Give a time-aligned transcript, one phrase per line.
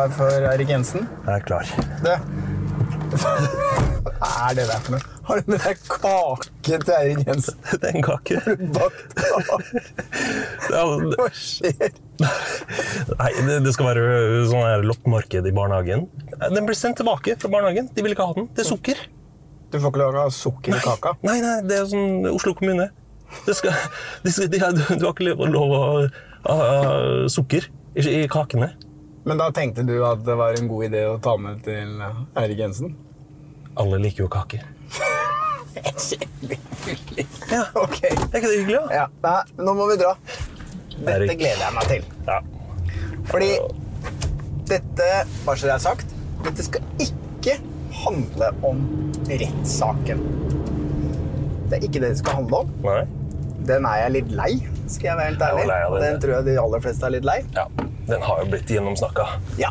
[0.00, 1.08] Klar for Eirik Jensen?
[1.26, 1.70] Jeg er klar.
[2.04, 2.16] Det.
[3.20, 5.02] Hva er det der for noe?
[5.28, 7.58] Har du med deg kake til Eirik Jensen?
[7.82, 8.38] Det er en kake.
[8.76, 9.82] Bakt kake?
[10.70, 11.92] Hva skjer?
[12.20, 14.06] Nei, det, det skal være
[14.48, 16.08] sånn her loppmarked i barnehagen.
[16.40, 17.92] Den ble sendt tilbake fra barnehagen.
[17.92, 18.48] De ville ikke ha den.
[18.56, 19.04] Det er sukker.
[19.70, 21.16] Du får ikke lov å ha sukker i kaka?
[21.26, 22.88] Nei, nei, det er sånn Oslo kommune.
[23.44, 23.76] Det skal,
[24.24, 25.98] de skal, de, du, har ikke lov lov å ha
[26.48, 26.56] ha
[27.30, 28.72] sukker i, i kakene.
[29.24, 32.00] Men da tenkte du at det var en god idé å ta med til
[32.40, 32.94] Eirik Jensen?
[33.80, 34.64] Alle liker jo kaker.
[35.74, 36.26] kake.
[37.50, 37.64] Ja.
[37.74, 37.98] Ok.
[38.04, 38.94] Er ikke det hyggelig, da?
[38.94, 39.04] Ja.
[39.24, 40.14] Nei, nå må vi dra.
[41.00, 42.08] Dette gleder jeg meg til.
[42.28, 42.40] Ja.
[43.30, 43.50] Fordi
[44.70, 45.08] dette,
[45.46, 47.56] bare så det er sagt, dette skal ikke
[48.04, 48.82] handle om
[49.28, 50.22] rettssaken.
[51.70, 52.74] Det er ikke det det skal handle om.
[52.86, 53.02] Nei?
[53.68, 54.52] Den er jeg litt lei,
[54.90, 55.62] skal jeg være helt ærlig.
[55.64, 56.02] Jeg lei av det.
[56.06, 57.38] Den tror jeg de aller fleste er litt lei.
[57.56, 57.66] Ja.
[58.10, 59.26] Den har jo blitt gjennomsnakka.
[59.60, 59.70] Ja.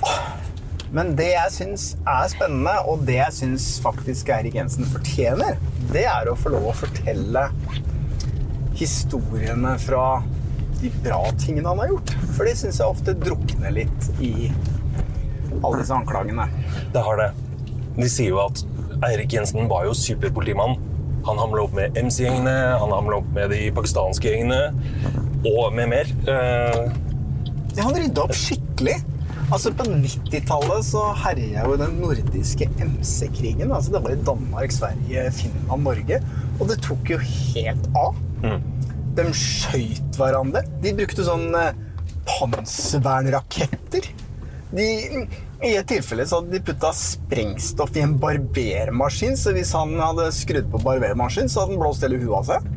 [0.95, 5.59] Men det jeg syns er spennende, og det jeg syns faktisk Eirik Jensen fortjener,
[5.91, 7.49] det er å få lov å fortelle
[8.79, 10.21] historiene fra
[10.79, 12.13] de bra tingene han har gjort.
[12.37, 14.49] For de syns jeg ofte drukner litt i
[15.59, 16.47] alle disse anklagene.
[16.93, 17.29] Det har det.
[17.99, 18.63] De sier jo at
[19.09, 20.79] Eirik Jensen var jo superpolitimann.
[21.27, 24.71] Han hamla opp med MC-gjengene, han hamla opp med de pakistanske gjengene
[25.43, 26.15] og med mer.
[27.77, 28.97] Ja, han rydda opp skikkelig.
[29.49, 33.71] Altså På 90-tallet så herja jo den nordiske MC-krigen.
[33.73, 36.21] Altså Det var i Danmark, Sverige, Finland, Norge.
[36.59, 38.17] Og det tok jo helt av.
[39.17, 40.61] De skøyt hverandre.
[40.83, 41.73] De brukte sånn eh,
[42.29, 44.09] panservernraketter.
[44.69, 44.85] De,
[45.65, 50.29] I et tilfelle så hadde de putta sprengstoff i en barbermaskin, så hvis han hadde
[50.35, 52.69] skrudd på barbermaskin, så hadde den blåst hele huet av seg.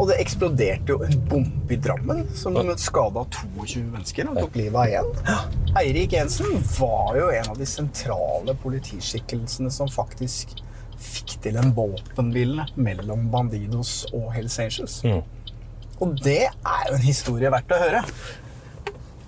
[0.00, 4.78] Og det eksploderte jo en bombe i Drammen som skada 22 mennesker og tok livet
[4.80, 5.10] av én.
[5.76, 10.56] Eirik Jensen var jo en av de sentrale politiskikkelsene som faktisk
[11.00, 14.96] fikk til en våpenhvile mellom Bandidos og Hells Angels.
[16.00, 18.00] Og det er jo en historie verdt å høre.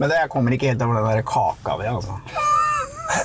[0.01, 2.17] Men det jeg kommer ikke helt over den der kaka di, altså.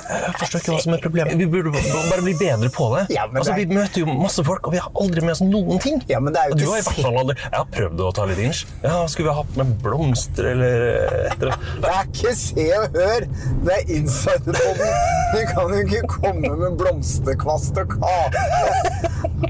[0.08, 1.36] Jeg forstår ikke hva som er problemet.
[1.38, 3.02] Vi burde bare bli bedre på det.
[3.14, 5.40] Ja, altså, det er- Vi møter jo masse folk, og vi har aldri med oss
[5.44, 6.02] noen ting.
[6.08, 8.00] Ja, men det er jo og du har i hvert fall aldri Jeg har prøvd
[8.06, 8.64] å ta litt inch.
[8.82, 11.52] Ja, Skulle vi ha hatt med blomster eller etter?
[11.82, 13.26] Det er ikke Se og Hør!
[13.64, 14.92] Det er Insiderpodden!
[15.34, 18.46] Du kan jo ikke komme med blomsterkvast og kake.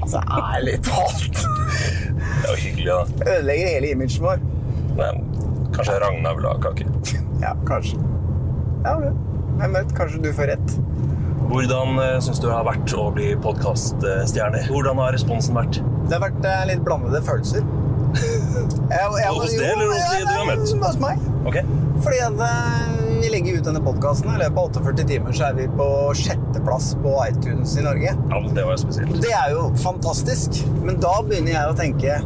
[0.01, 1.39] Altså, ærlig talt.
[1.39, 3.31] Det var hyggelig, da.
[3.31, 4.39] Ødelegger hele imaget vår.
[4.99, 5.23] Men
[5.75, 6.85] kanskje Ragna vil ha kake.
[7.41, 7.95] Ja, kanskje.
[8.85, 9.15] Ja, men
[9.59, 9.91] hvem vet?
[9.97, 10.75] Kanskje du får rett.
[11.49, 14.63] Hvordan uh, syns du det har vært å bli podkaststjerne?
[14.69, 15.81] Hvordan har responsen vært?
[16.09, 17.65] Det har vært eh, litt blandede følelser.
[19.29, 20.71] Hos det, eller hos de du har møtt?
[20.81, 21.19] Hos meg.
[21.45, 21.61] Okay.
[22.01, 24.31] Fordi at eh, vi legger ut denne podkasten.
[24.33, 28.15] I løpet av 48 timer så er vi på sjetteplass på iTunes i Norge.
[28.15, 29.21] Ja, Det var jo spesielt.
[29.21, 30.61] Det er jo fantastisk.
[30.81, 32.19] Men da begynner jeg å tenke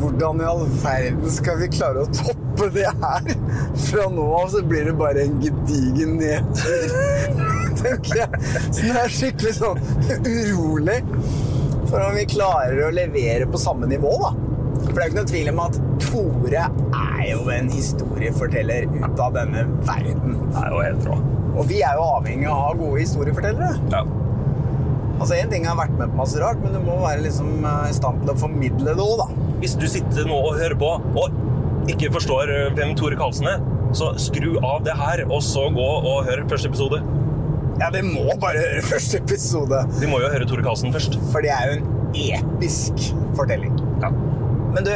[0.00, 3.30] Hvordan i all verden skal vi klare å toppe det her?
[3.86, 6.96] fra nå av så blir det bare en gedigen nedtur.
[7.80, 8.40] Tenker jeg.
[8.70, 9.80] Så det er skikkelig sånn
[10.26, 11.00] urolig
[11.86, 14.32] for om vi klarer å levere på samme nivå, da.
[14.80, 19.22] For det er jo ikke noe tvil om at Tore er jo en historieforteller ut
[19.22, 20.36] av denne verden.
[20.50, 21.18] Det er jo helt rå.
[21.56, 23.78] Og vi er jo avhengig av å ha gode historiefortellere.
[23.94, 24.02] Ja.
[25.16, 27.86] Altså, En ting har vært med på masse rart, men du må være liksom eh,
[27.88, 29.45] i stand til å formidle det òg, da.
[29.62, 33.62] Hvis du sitter nå og hører på og ikke forstår eh, hvem Tore Karlsen er,
[33.96, 37.00] så skru av det her, og så gå og hør første episode.
[37.80, 39.82] Ja, vi må bare høre første episode.
[40.00, 41.18] Vi må jo høre Tore Karlsen først.
[41.32, 43.76] For det er jo en episk fortelling.
[44.02, 44.10] Ja.
[44.74, 44.92] Men du,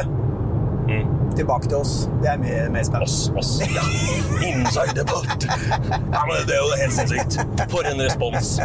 [1.37, 2.09] tilbake til oss.
[2.23, 3.07] Det er mye mer spennende.
[3.07, 3.53] Oss, oss.
[3.75, 3.85] Ja.
[4.51, 5.47] Inside the boat.
[6.13, 7.39] Ja, men det er jo helt sinnssykt.
[7.73, 8.57] For en respons.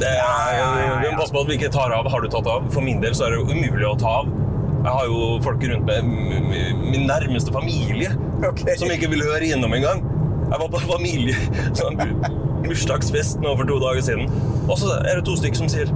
[0.00, 0.62] Det er,
[1.02, 2.08] vi må passe på at vi ikke tar av.
[2.10, 2.68] Har du tatt av?
[2.74, 4.32] For min del så er det jo umulig å ta av.
[4.84, 6.04] Jeg har jo folk rundt meg,
[6.84, 8.10] min nærmeste familie,
[8.44, 8.76] okay.
[8.76, 10.02] som ikke vil høre gjennom engang.
[10.50, 11.36] Jeg var på familie,
[11.78, 12.18] sånn bu-
[12.66, 14.26] bursdagsfest nå for to dager siden,
[14.68, 15.88] og så er det to stykker som sier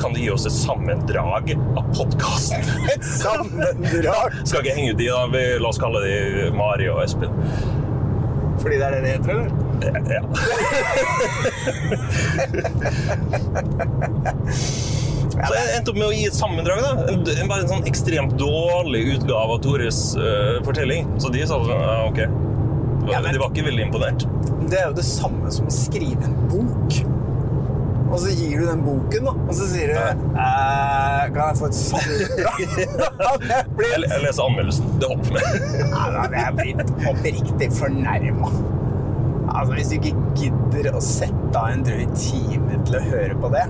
[0.00, 2.62] kan du gi oss et sammendrag av podkasten?
[2.94, 4.32] Et sammendrag!
[4.48, 5.26] Skal ikke henge ut de, da.
[5.28, 6.14] Vi, la oss kalle de
[6.56, 7.28] Mari og Espen.
[8.62, 9.50] Fordi det er det det heter, eller?
[10.08, 10.22] Ja.
[15.46, 16.80] Så jeg endte opp med å gi et sammendrag.
[16.84, 16.90] da.
[17.12, 21.08] En, en, bare en sånn ekstremt dårlig utgave av Tores uh, fortelling.
[21.22, 22.20] Så de sa sånn ja, ok.
[23.10, 24.26] Ja, men- De var ikke veldig imponert.
[24.70, 27.00] Det er jo det samme som å skrive en bok.
[28.10, 29.32] Og så gir du den boken, da.
[29.46, 32.64] Og så sier du eh, Kan jeg få et sammendrag?
[33.80, 34.88] Jeg Jeg, leser anmeldelsen.
[34.98, 35.44] Det hopper med.
[35.94, 38.50] Ja, jeg blitt oppriktig fornærma.
[39.50, 43.50] Altså, hvis du ikke gidder å sette av en drøy time til å høre på
[43.54, 43.64] det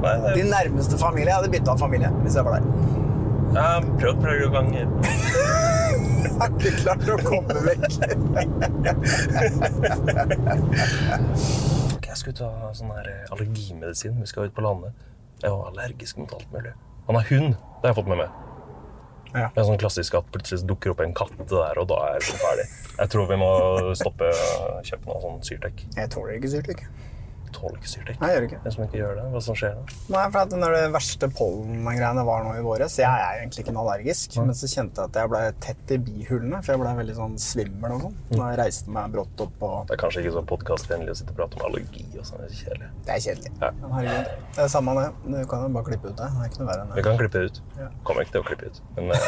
[0.00, 2.64] Nei, det, Din nærmeste familie jeg hadde bytta familie hvis jeg var der.
[3.52, 4.84] jeg har prøvd flere ganger.
[6.40, 7.84] Har ikke klart å komme vekk.
[12.08, 14.16] Jeg skulle ta sånn her eh, allergimedisin.
[14.20, 14.96] Vi skal ut på landet.
[15.40, 16.72] Jeg er allergisk mot alt mulig.
[17.08, 17.52] Han har hund.
[17.54, 18.38] Det har jeg fått med meg.
[19.30, 19.46] Ja.
[19.54, 22.40] Det er sånn klassisk at plutselig dukker opp en katt der, og da er jeg
[22.40, 22.66] ferdig.
[22.98, 23.50] Jeg tror vi må
[23.98, 25.84] stoppe å kjøpe noe sånn syrtek.
[25.96, 26.82] Jeg tåler ikke syrtek.
[27.50, 28.18] Ikke syrtek.
[28.20, 28.60] Nei, jeg gjør ikke.
[28.64, 29.96] Den som ikke gjør det, hva som skjer da?
[30.14, 33.74] Nei, for at når det verste pollengreiene var nå i våres Jeg er egentlig ikke
[33.76, 36.94] noe allergisk, men så kjente jeg at jeg ble tett i bihulene, for jeg ble
[37.00, 38.16] veldig sånn svimmel og sånn.
[38.32, 41.34] Da jeg reiste meg brått opp og Det er kanskje ikke sånn podkastvennlig å sitte
[41.34, 42.40] og prate om allergi og sånn.
[42.44, 42.90] Det er kjedelig.
[43.06, 43.52] Det er kjedelig.
[43.60, 43.72] Ja.
[43.80, 44.32] Men herregud.
[44.56, 45.06] Det er samme det.
[45.26, 46.30] Du kan jo bare klippe ut det.
[46.30, 47.62] Det er ikke noe verre enn Vi kan klippe det ut.
[47.80, 47.90] Ja.
[48.06, 48.82] Kommer ikke til å klippe ut.
[48.96, 49.20] Men eh,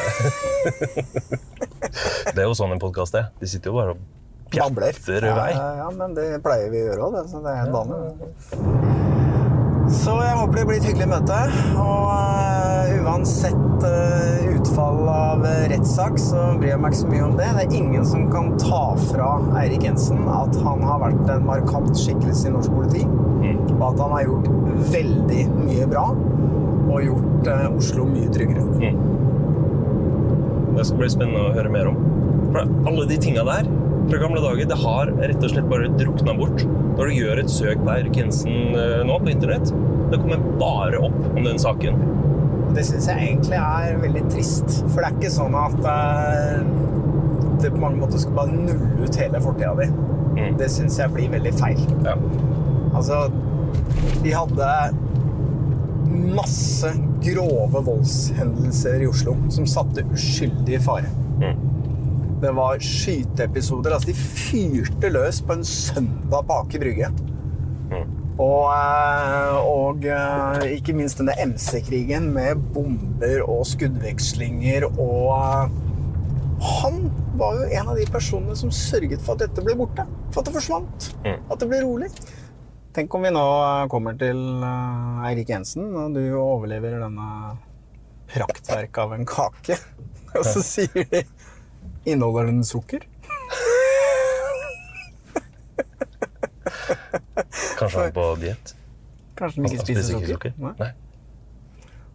[2.35, 3.31] det er jo sånn en podkast er.
[3.41, 4.22] De sitter jo bare og
[4.59, 4.99] Babler.
[5.09, 9.01] Ja, ja, ja, men det pleier vi å gjøre òg, så det er helt vanlig.
[9.93, 11.39] Så jeg håper det blir et hyggelig møte.
[11.83, 17.25] Og eh, uansett eh, utfall av eh, rettssak, så bryr jeg meg ikke så mye
[17.27, 17.49] om det.
[17.59, 19.29] Det er ingen som kan ta fra
[19.61, 23.05] Eirik Jensen at han har vært en markant skikkelse i norsk politi.
[23.75, 24.51] Og at han har gjort
[24.95, 26.07] veldig mye bra.
[26.93, 28.95] Og gjort Oslo mye tryggere.
[30.73, 31.99] Det skal bli spennende å høre mer om.
[32.53, 33.69] For alle de tinga der
[34.11, 36.65] fra gamle dager, det har rett og slett bare drukna bort.
[36.97, 39.73] Når du gjør et søk på Eirik Jensen eh, nå på internett,
[40.13, 42.01] det kommer bare opp om den saken.
[42.77, 44.79] Det syns jeg egentlig er veldig trist.
[44.93, 46.59] For det er ikke sånn at eh,
[47.63, 49.89] det på mange måter skal bare nulle ut hele fortida di.
[50.33, 50.59] Mm.
[50.61, 51.81] Det syns jeg blir veldig feil.
[52.07, 52.17] Ja.
[52.93, 53.25] Altså,
[54.23, 54.71] de hadde
[56.13, 56.91] masse
[57.23, 61.13] grove voldshendelser i Oslo som satte uskyldige i fare.
[61.43, 61.69] Mm.
[62.43, 63.95] Det var skyteepisoder.
[63.95, 67.13] Altså, de fyrte løs på en søndag på Aker Brygge.
[68.41, 75.81] Og, eh, og eh, ikke minst denne MC-krigen med bomber og skuddvekslinger og eh,
[76.63, 77.03] Han
[77.37, 80.07] var jo en av de personene som sørget for at dette ble borte.
[80.31, 81.09] For at det forsvant.
[81.27, 81.41] Mm.
[81.51, 82.09] At det ble rolig.
[82.95, 83.45] Tenk om vi nå
[83.91, 84.39] kommer til
[85.27, 87.29] Eirik Jensen, og du overlever denne
[88.31, 89.79] praktverket av en kake.
[90.39, 91.25] Og så sier de
[92.05, 93.05] Inneholder den sukker?
[97.79, 98.75] Kanskje han er på diett?
[99.39, 100.55] Kanskje Han ikke spiser spiser ikke sukker?
[100.59, 100.77] sukker?
[100.79, 100.93] Nei.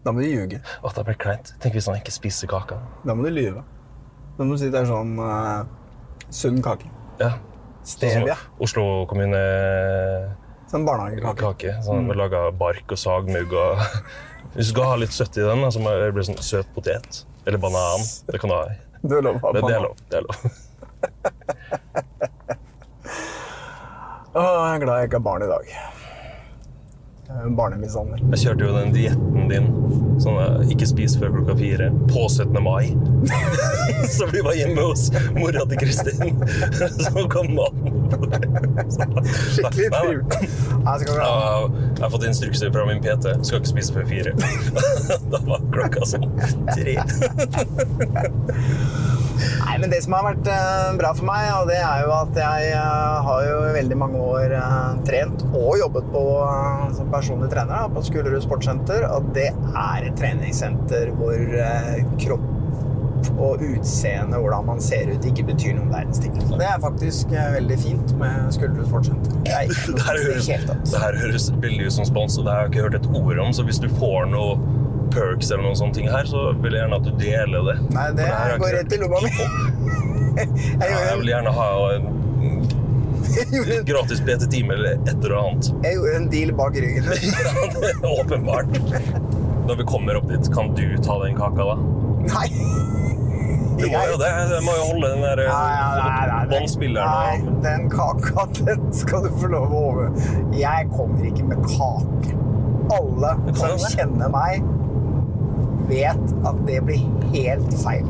[0.06, 0.62] Da må du ljuge.
[0.84, 1.54] Å, det blir kleint.
[1.64, 2.80] Tenk hvis han ikke spiser kaka.
[3.04, 3.64] Da må du lyve.
[4.38, 5.66] Da må du si det er sånn uh,
[6.32, 6.88] sunn kake.
[7.20, 7.34] Ja.
[7.88, 8.36] Stevia.
[8.38, 9.42] Sånn Oslo kommune
[10.68, 11.40] Sånn barnehagekake.
[11.42, 11.76] kake.
[11.84, 12.16] Sånn, mm.
[12.20, 13.84] Laga bark og sagmugg og
[14.56, 17.24] Hvis du skal ha litt søtt i den, så må det bli sånn søt potet.
[17.46, 18.04] Eller banan.
[18.28, 18.64] Det kan du ha.
[19.08, 19.96] Du er lov Det, det er lov.
[20.10, 20.36] Det er lov.
[24.38, 25.97] Å, jeg er glad jeg ikke har barn i dag.
[27.28, 28.22] Barnemishandler.
[28.34, 29.68] Jeg kjørte jo den dietten din.
[30.22, 31.90] Sånn eh, ikke spis før klokka fire.
[32.10, 32.56] På 17.
[32.64, 32.94] mai.
[34.16, 36.40] Så vi var hjemme hos mora til Kristin.
[37.04, 38.48] Så kom maten på bordet.
[39.54, 40.50] Skikkelig trivelig.
[40.88, 43.36] Jeg har fått instrukser fra min PT.
[43.44, 44.36] Skal ikke spise før fire.
[45.32, 46.28] Da var klokka sånn
[46.72, 46.98] tre.
[49.38, 52.40] Nei, men det som har vært eh, bra for meg, og det er jo at
[52.42, 56.26] jeg eh, har jo i veldig mange år eh, trent og jobbet på,
[56.98, 61.44] som personlig trener da, på Skulerud sportssenter, og det er et treningssenter hvor
[62.22, 62.54] kropp
[63.38, 66.36] og utseende, hvordan man ser ut, ikke betyr noen verdens ting.
[66.48, 69.34] Så det er faktisk veldig fint med Skulderud sportssenter.
[69.46, 69.54] Det
[69.98, 73.00] Det det det her høres veldig ut som spons, og det har jeg ikke hørt
[73.02, 73.54] et ord om.
[73.54, 74.58] Så hvis du får noe
[75.18, 77.78] perks eller noen sånne ting her, så vil jeg gjerne at du deler det.
[77.98, 79.34] Nei, det det går rett i lomma mi.
[80.38, 82.04] Jeg jeg vil gjerne ha en
[83.88, 85.70] gratis PT-time eller et eller annet.
[85.84, 87.04] jeg gjorde en deal bak ryggen.
[87.08, 88.78] Ja, det er åpenbart.
[89.68, 91.76] Når vi kommer opp dit, kan du ta den kaka, da?
[92.28, 92.48] Nei!
[93.78, 94.30] Du må jo det.
[94.50, 96.46] Du må jo holde den der nei.
[96.50, 97.10] båndspilleren.
[97.12, 100.10] Nei, den kaka, den skal du få lov å over.
[100.58, 102.38] Jeg kommer ikke med kake.
[102.98, 104.64] Alle kan som kjenner meg,
[105.90, 107.04] vet at det blir
[107.34, 108.08] helt feil.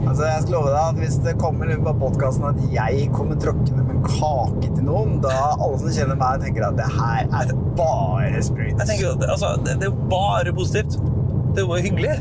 [0.00, 3.84] Altså, jeg skal love deg at Hvis det kommer på podkasten at jeg kommer tråkkende
[3.84, 7.52] med en kake til noen, da alle som kjenner meg, tenker at det her er
[7.78, 8.78] bare sprøyt.
[8.80, 10.96] Jeg tenker at altså, det, det er jo bare positivt.
[11.54, 12.16] Det er jo hyggelig.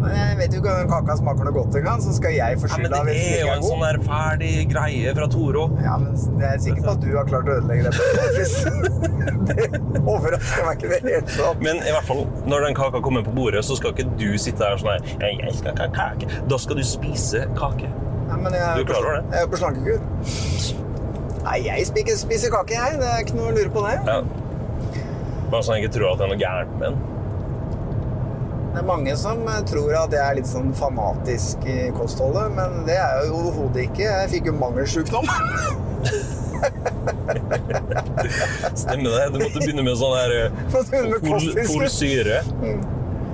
[0.00, 2.68] Men jeg vet jo ikke om kaka smaker noe godt engang, så skal jeg få
[2.70, 3.86] Ja, skylda det hvis den er jo ikke en er sånn god.
[3.86, 5.64] der ferdig greie fra Toro.
[5.84, 7.94] Ja, men jeg er sikker på at du har klart å ødelegge det.
[9.50, 11.62] Det overrasker meg ikke det hele tatt.
[11.64, 14.62] Men i hvert fall, når den kaka kommer på bordet, så skal ikke du sitte
[14.62, 16.30] der sånn her Jeg skal ikke ha kake.
[16.50, 17.90] Da skal du spise kake.
[18.30, 19.22] Ja, men jeg, Du klarer det?
[19.34, 19.98] Jeg er jo på slankekur.
[21.40, 23.00] Nei, jeg spiser, spiser kake, jeg.
[23.00, 23.96] Det er ikke noe å lure på det.
[24.06, 24.20] Ja.
[25.50, 27.19] Bare sånn at jeg ikke tror at det er noe gærent med den.
[28.70, 32.84] Det er mange som eh, tror at jeg er litt sånn fanatisk i kostholdet, men
[32.86, 34.04] det er jeg jo overhodet ikke.
[34.06, 35.26] Jeg fikk jo mangelsjukdom.
[38.78, 39.26] Stemmer det?
[39.32, 40.50] Du måtte begynne med sånn her eh,
[41.74, 42.38] folsyre.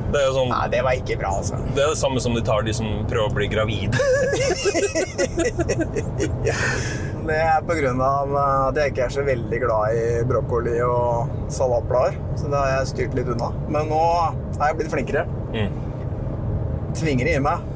[0.07, 1.59] Det er jo sånn Nei, det var ikke bra, altså.
[1.75, 3.91] Det er det samme som de tar de som prøver å bli gravid.
[7.27, 12.19] Det er av eh, at jeg ikke er så veldig glad i brokkoli og salatblader.
[12.39, 13.51] Så det har jeg styrt litt unna.
[13.67, 14.03] Men nå
[14.61, 15.25] er jeg blitt flinkere.
[15.51, 15.75] Mm.
[16.97, 17.73] Tvinger det i meg.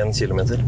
[0.00, 0.64] Én kilometer.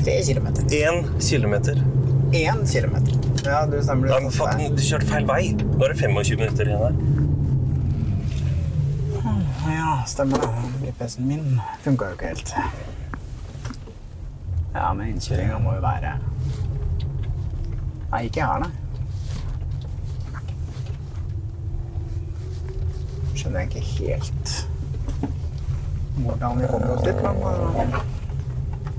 [0.00, 0.72] Tre kilometer.
[0.80, 1.84] Én kilometer.
[2.32, 3.14] Én kilometer.
[3.44, 4.08] Ja, du stemmer.
[4.08, 5.42] Nei, men faen, du kjørte feil vei.
[5.60, 7.27] Nå er det 25 minutter igjen her.
[9.98, 10.48] Ja, stemmer det.
[10.86, 12.54] GPS-en min funka jo ikke helt.
[14.74, 16.12] Ja, men innkjøringa må jo være
[18.12, 18.70] Nei, ikke her, nei.
[23.34, 24.54] Skjønner jeg ikke helt
[26.18, 27.98] hvordan vi kommer oss dit, men uh,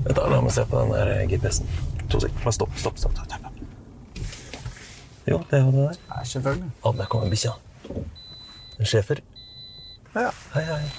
[0.04, 1.68] Vent da, La meg se på den der eh, GPS-en.
[2.08, 2.52] To sekunder.
[2.56, 3.18] Stopp, stopp, stopp.
[3.24, 3.58] stopp.
[5.28, 5.98] Jo, det var det der.
[6.08, 6.70] Ja, selvfølgelig.
[6.80, 7.52] Å, der kommer bikkja.
[8.80, 9.20] En schæfer.
[10.12, 10.32] Ja.
[10.54, 10.90] Hei, hei.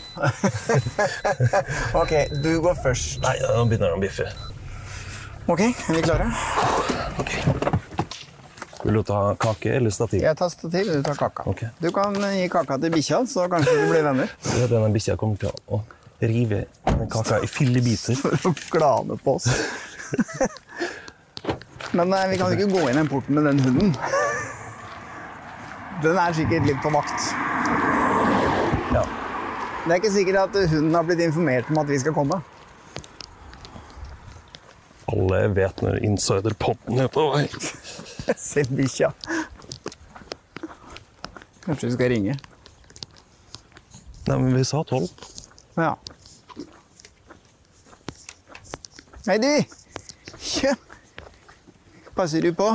[2.01, 2.11] Ok,
[2.43, 3.19] du går først.
[3.23, 4.27] Nei, nå begynner han å biffe.
[5.51, 6.29] Ok, er vi klare?
[7.19, 7.33] Ok.
[8.85, 10.23] Vil du ta kake eller stativ?
[10.23, 11.43] Jeg tar stativ, du tar kaka.
[11.51, 11.69] Okay.
[11.83, 14.31] Du kan gi kaka til bikkja, så kanskje vi blir venner.
[14.55, 15.81] Er Denne bikkja kommer til å
[16.23, 16.63] rive
[17.11, 18.15] kaka i fillebiter.
[18.21, 19.51] For å glane på oss.
[21.91, 23.95] Men nei, vi kan jo ikke gå inn den porten med den hunden.
[26.01, 27.50] Den er sikkert litt på vakt.
[29.81, 32.37] Det er ikke sikkert at hunden har blitt informert om at vi skal komme.
[35.11, 37.47] Alle vet når insiderpodden er på vei.
[38.51, 39.09] Selv bikkja.
[41.65, 42.37] Kanskje vi skal ringe.
[44.27, 45.09] Nei, men vi sa tolv.
[45.75, 45.95] Ja.
[49.25, 49.49] Hei, du!
[50.61, 50.75] Ja.
[52.15, 52.69] Passer du på?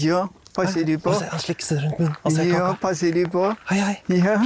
[0.00, 0.24] Ja,
[0.56, 1.12] passer du på?
[1.12, 2.48] Han slikker seg rundt munnen.
[2.48, 3.44] Ja, passer du på?
[3.68, 3.94] Hei, hei.
[4.16, 4.40] Ja.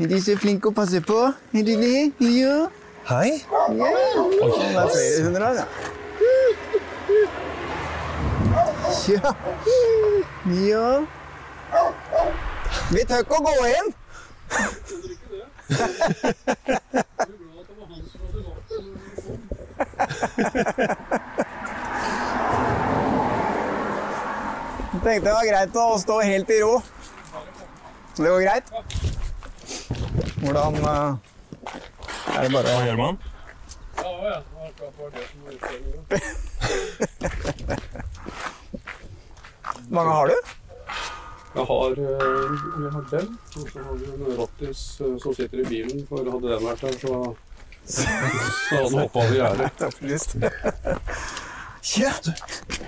[0.00, 1.16] Er de så flinke å passe på?
[1.52, 2.12] Er de det?
[2.24, 2.54] Ja.
[3.10, 3.42] Hei.
[3.76, 3.88] ja.
[4.22, 5.66] Oi, Det er flere hunder her, ja.
[9.08, 9.34] Ja.
[10.64, 10.86] Ja.
[12.90, 13.88] Vi tør ikke å gå inn.
[24.90, 26.74] Jeg tenkte det var greit å stå helt i ro.
[28.16, 29.19] Det går greit?
[30.40, 31.14] Hvordan eh,
[32.36, 33.18] Er det bare Hva gjør man?
[39.90, 40.34] Hvor mange har du?
[41.54, 41.96] Jeg har, eh,
[42.82, 46.06] jeg har den, og så har vi en rottis eh, som sitter i bilen.
[46.08, 47.34] For hadde den vært der, så,
[47.84, 48.06] så
[48.70, 49.70] hadde han hoppa over gjerdet.
[51.90, 52.30] Du.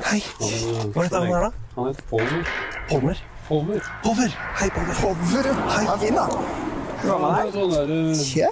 [0.05, 0.21] Hei.
[0.39, 1.51] Hva heter han her, da?
[1.75, 2.45] han heter Polmer.
[2.89, 3.23] Polmer.
[3.49, 4.37] Hover.
[4.61, 4.95] Hei, Polmer.
[5.01, 5.85] Hover, Hei.
[5.85, 5.97] Ja, da.
[5.97, 6.72] Er Han er fin, eh,
[7.03, 8.49] Kjø.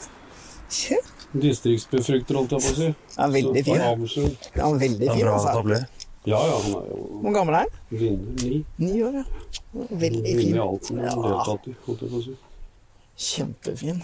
[0.71, 0.99] Kjø.
[1.41, 2.91] distriktsbefrukter, holdt jeg på å si.
[3.17, 3.81] Ja, veldig fin.
[4.59, 5.83] Ja, veldig fin, altså.
[6.29, 7.77] Ja, ja, han er jo Hvor gammel er han?
[7.89, 8.33] vinner.
[8.43, 8.65] Ni.
[8.83, 9.25] Ni år, ja.
[10.03, 10.55] Veldig fin.
[10.55, 12.35] i alt han har deltatt i, holdt jeg på å si.
[13.31, 14.03] Kjempefin.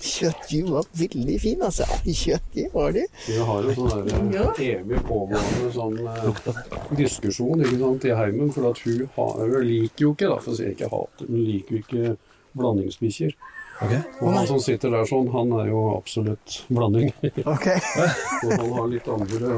[0.00, 1.86] Kjøttju var veldig fin, altså.
[2.04, 3.06] Kjøttju var de.
[3.26, 6.52] Vi har jo sånn der evig pågående sånn eh,
[6.98, 8.52] diskusjon ikke sant, i heimen.
[8.56, 11.42] For at hun, har, hun liker jo ikke, da, for å si ikke hater, hun
[11.46, 12.14] liker jo ikke
[12.60, 13.36] blandingsbikkjer.
[13.80, 13.92] Ok.
[14.20, 17.12] Og han som sitter der sånn, han er jo absolutt blanding.
[17.48, 17.70] Ok.
[18.44, 19.54] Og han har litt andre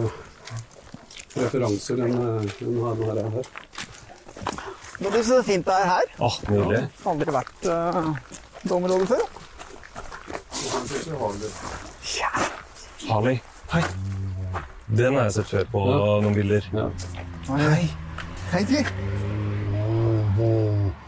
[1.32, 3.18] referanser enn enn han her.
[3.18, 3.50] er her.
[5.00, 6.12] Men det er så fint det er her.
[6.22, 6.36] Åh,
[6.70, 6.82] det.
[7.10, 8.12] Aldri vært uh,
[8.62, 9.24] det området før.
[13.08, 13.40] Harley.
[13.72, 13.82] Hei.
[14.92, 15.84] Den har jeg sett før på
[16.22, 16.70] noen bilder.
[16.76, 16.86] Ja.
[17.50, 17.88] Hei.
[18.52, 18.64] Hei.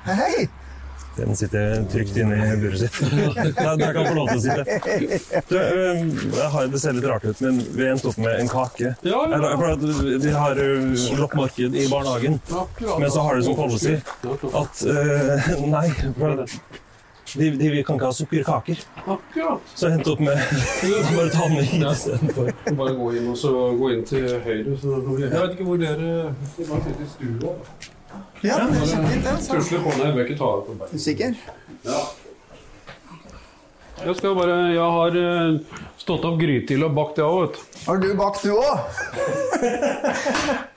[0.05, 0.64] Hei, hei.
[1.17, 2.97] Den sitter trygt inne i buret sitt.
[3.15, 5.43] Nei, der kan få lov til å sitte.
[5.49, 8.95] Du, jeg har, det ser litt rart ut, men vi endte opp med en kake.
[9.07, 9.75] Ja, ja.
[10.25, 10.71] Vi har ø,
[11.21, 12.41] loppemarked i barnehagen,
[12.99, 16.59] men så har det som policy at uh, Nei, at
[17.35, 18.83] de, de, vi kan ikke ha sukkerkaker.
[19.07, 19.73] Akkurat.
[19.75, 20.39] Så jeg endte opp med
[21.17, 22.53] bare ta den inn istedenfor.
[22.79, 24.77] Bare gå inn, og så gå inn til høyre.
[24.79, 26.13] Så jeg vet ikke hvor dere
[26.59, 27.57] De bare sitter i stua.
[28.45, 29.33] Ja, det er kjempefint, det.
[29.33, 29.57] altså.
[29.57, 30.93] Tusler på meg, jeg bør ikke ta det på beina.
[30.93, 31.35] Er sikker?
[31.89, 32.03] Ja.
[34.05, 37.79] Jeg skal bare Jeg har eh, stått opp grytidlig og bakt det òg, vet du.
[37.85, 38.79] Har du bakt, du òg?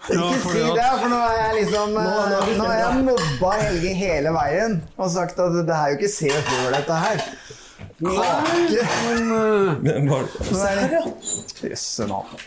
[0.07, 4.33] Ikke si det, for nå er jeg liksom eh, Nå har jeg mobba Helge hele
[4.37, 7.25] veien og sagt at det er jo ikke Se og dette her.
[7.97, 8.87] Kake.
[9.07, 10.21] Men eh, Men Nå
[11.65, 12.37] Jøsse navn.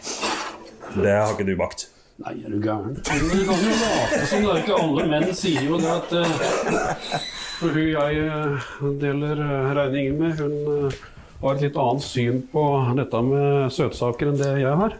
[0.96, 1.88] Det har ikke du bakt.
[2.20, 2.96] Nei, er du gæren?
[3.00, 7.14] Du kan jo late som det er ikke alle menn sier jo det at uh,
[7.60, 8.68] For hun jeg eh,
[9.00, 10.98] deler eh, regningen med, hun uh,
[11.40, 12.64] har et litt annet syn på
[12.96, 14.96] dette med søtsaker enn det jeg har.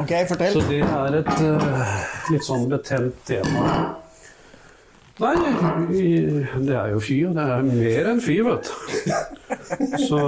[0.00, 0.56] Ok, fortell.
[0.56, 1.98] Så det er et uh,
[2.32, 3.68] litt sånn betent tema.
[5.22, 5.34] Nei,
[6.66, 9.12] det er jo fy, det er mer enn fy, vet du.
[10.08, 10.18] Så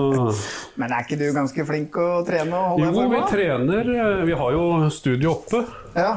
[0.78, 4.36] Men er ikke du ganske flink å trene og holde Jo, vi trener eh, Vi
[4.38, 5.64] har jo studio oppe.
[5.96, 6.12] Ja.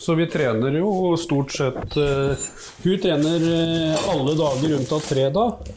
[0.00, 2.48] Så vi trener jo stort sett eh,
[2.86, 5.68] Hun trener eh, alle dager unntatt fredag.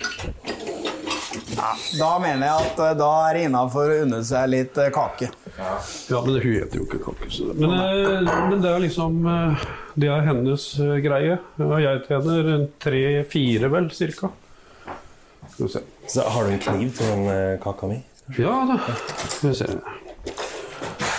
[1.99, 5.29] Da mener jeg at eh, da er det innafor å unne seg litt eh, kake.
[5.57, 7.29] Ja, men hun heter jo ikke kake.
[7.31, 9.19] så- Men, eh, men det er liksom
[9.95, 10.65] Det er hennes
[11.03, 11.37] greie.
[11.59, 14.29] Og jeg tjener tre-fire, vel, cirka.
[15.51, 15.81] Skal vi se.
[16.07, 18.03] Så har du en kniv til den kaka mi?
[18.37, 18.77] Ja da.
[19.27, 19.67] Skal vi se.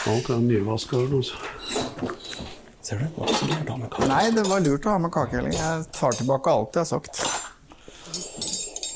[0.08, 0.96] Alt er nyvaska.
[0.96, 1.36] Altså.
[2.82, 3.04] Ser du?
[3.04, 4.08] Det var ikke så å ha med kake.
[4.08, 7.22] Nei, det var lurt å ha med kake, Jeg tar tilbake alt jeg har sagt.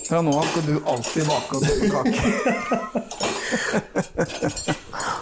[0.06, 2.20] Fra nå av skal du alltid bake og bake kake.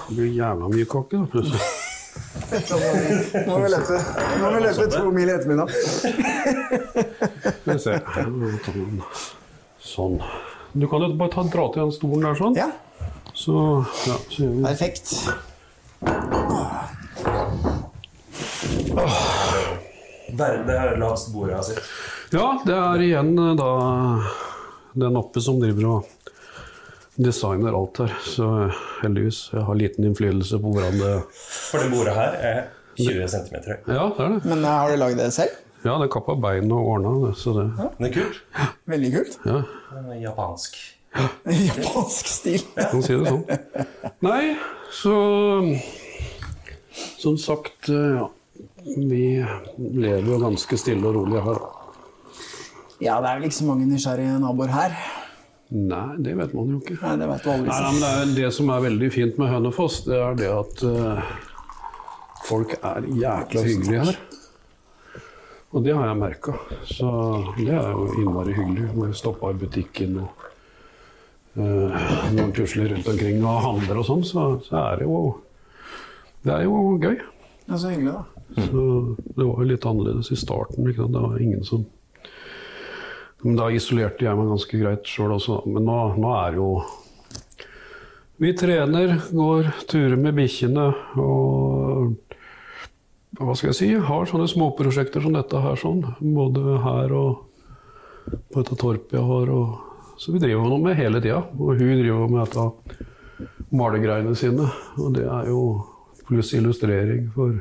[0.09, 1.61] Det blir jævla mye kake, da, plutselig.
[2.55, 2.77] Nå
[3.49, 3.97] må vi løpe,
[4.38, 5.68] nå må vi løpe to mil i ettermiddag.
[9.85, 10.20] Sånn.
[10.75, 12.55] Du kan jo bare ta, dra til den stolen der sånn.
[12.59, 12.68] Ja,
[13.35, 13.55] Så,
[14.07, 15.07] ja, så gjør vi perfekt.
[20.35, 21.66] Der, det er bordet jeg har.
[22.35, 23.70] Ja, det er igjen eh, da
[24.94, 26.30] den oppe som driver og
[27.16, 28.14] designer alt her.
[28.26, 32.64] Så eh, heldigvis, jeg har liten innflytelse på hvordan det For det bordet her er
[32.98, 33.87] 20 cm høyt.
[33.90, 34.40] Ja, det er det.
[34.48, 35.61] Men eh, har du lagd det selv?
[35.85, 37.66] Ja, det er kappa bein og ordna det, så det
[37.98, 38.38] Det er kult.
[38.88, 39.38] Veldig kult.
[39.44, 39.59] Ja,
[40.00, 40.78] er japansk.
[41.68, 42.64] Japansk stil.
[42.74, 43.44] kan si det sånn.
[44.24, 44.57] Nei,
[44.90, 45.12] så
[47.20, 48.30] Som sagt, eh, ja.
[48.85, 49.40] Vi
[49.78, 51.61] lever jo ganske stille og rolig her.
[53.02, 54.94] Ja, det er vel ikke så mange nysgjerrige naboer her.
[55.74, 56.98] Nei, det vet man jo ikke.
[57.00, 57.72] Nei, det vet du aldri.
[57.72, 61.33] Nei, det, det som er veldig fint med Hønefoss, det er det at uh,
[62.46, 64.20] folk er jækla hyggelige her.
[65.74, 66.54] Og det har jeg merka.
[66.87, 67.09] Så
[67.57, 68.92] det er jo innmari hyggelig.
[68.92, 70.44] Når jeg stopper i butikken og
[71.59, 75.24] uh, noen tusler rundt omkring og handler og sånn, så, så er det jo
[76.44, 77.18] Det er jo gøy.
[77.64, 78.24] Det er så hyggelig, da.
[78.68, 78.80] Så
[79.16, 80.87] det var jo litt annerledes i starten.
[80.87, 81.16] Ikke sant?
[81.16, 81.87] Det var ingen som
[83.44, 85.61] Men da isolerte jeg meg ganske greit sjøl også.
[85.68, 86.68] Men nå, nå er jo
[88.40, 90.88] Vi trener, går turer med bikkjene
[91.22, 92.16] og
[93.35, 95.74] hva skal jeg si, har sånne småprosjekter som dette her.
[95.78, 97.42] sånn, Både her og
[98.52, 99.50] på dette torpet jeg har.
[99.50, 101.40] Og, så vi driver noe med hele tida.
[101.59, 104.68] Og hun driver med dette malegreiene sine.
[105.02, 105.64] Og det er jo
[106.28, 107.59] pluss illustrering for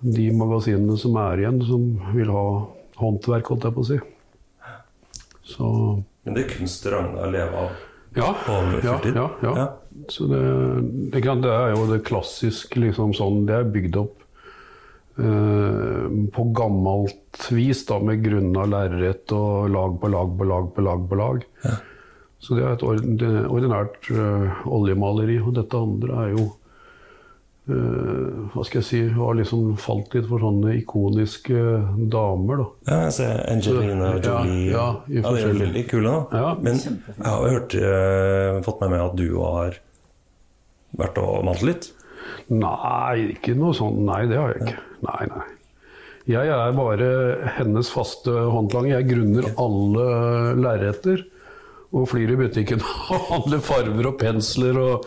[0.00, 2.44] de magasinene som er igjen, som vil ha
[3.00, 3.98] håndverk, holdt jeg på å si.
[5.50, 5.68] Så
[6.24, 7.78] Men det er kunst Ragna lever av?
[8.16, 8.30] ja,
[8.82, 9.52] ja, ja, ja.
[9.56, 9.66] Ja.
[10.08, 10.40] Så det,
[11.12, 14.24] det, det er jo det klassiske, liksom sånn Det er bygd opp
[15.20, 20.86] eh, på gammelt vis, da, med grunna lerret og lag på lag på lag på
[20.86, 21.06] lag.
[21.10, 21.46] på lag.
[22.40, 22.84] Så det er et
[23.52, 25.36] ordinært ø, oljemaleri.
[25.44, 26.59] Og dette andre er jo eh,
[27.70, 31.60] Hva skal jeg si Har liksom falt litt for sånne ikoniske
[32.10, 32.66] damer, da.
[32.88, 34.64] Ja, jeg ser Angelina ja, Jolie.
[34.72, 36.40] ja, i de er veldig kule, da.
[36.40, 36.50] Ja.
[36.64, 37.76] Men jeg har jo hørt,
[38.64, 39.78] fått fått med meg at du har
[40.98, 41.90] vært og malt litt.
[42.50, 44.00] Nei, ikke noe sånn.
[44.08, 44.84] Nei, det har jeg ikke.
[45.06, 45.48] Nei, nei.
[46.30, 47.10] Jeg er bare
[47.56, 48.98] hennes faste håndlanger.
[48.98, 50.08] Jeg grunner alle
[50.58, 51.24] lerreter.
[51.90, 52.82] Og flyr i butikken
[53.14, 55.06] og handler farver og pensler og,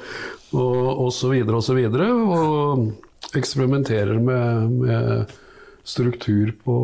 [0.53, 2.09] og, og så videre og.
[2.13, 5.33] Og eksperimenterer med, med
[5.87, 6.77] struktur på,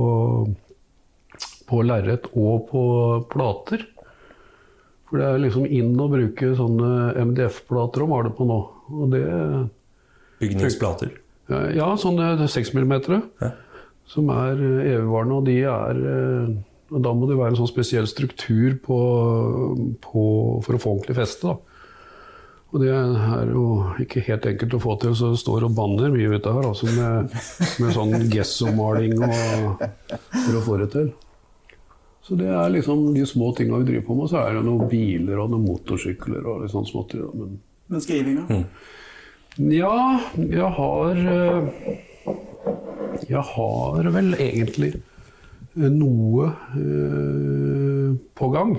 [1.69, 2.83] på lerret og på
[3.31, 3.85] plater.
[5.09, 8.59] For det er liksom inn å bruke sånne MDF-plater og male på nå.
[8.89, 9.23] Og det
[10.39, 11.13] Bygningsplater.
[11.75, 12.93] ja, sånne 6 mm
[13.41, 13.51] Ja.
[14.09, 16.57] som er evigvarende, og de er eh,
[16.89, 18.95] og Da må det være en sånn spesiell struktur på,
[20.01, 20.21] på,
[20.65, 21.45] for å få ordentlig feste.
[21.45, 21.68] Da.
[22.69, 23.63] Og det er jo
[24.03, 26.85] ikke helt enkelt å få til, så det står og banner mye ute her altså
[26.93, 27.31] med,
[27.81, 29.81] med sånn gessomaling og,
[30.35, 31.09] for å få det til.
[32.29, 34.29] Så det er liksom de små tinga vi driver på med.
[34.29, 37.25] Så er det noen biler og noen motorsykler og litt sånn småtteri.
[37.33, 37.57] Men
[37.89, 38.59] Men skrivinga?
[39.73, 41.71] ja, jeg har eh,
[43.29, 44.91] Jeg har vel egentlig
[45.73, 48.77] noe eh, på gang.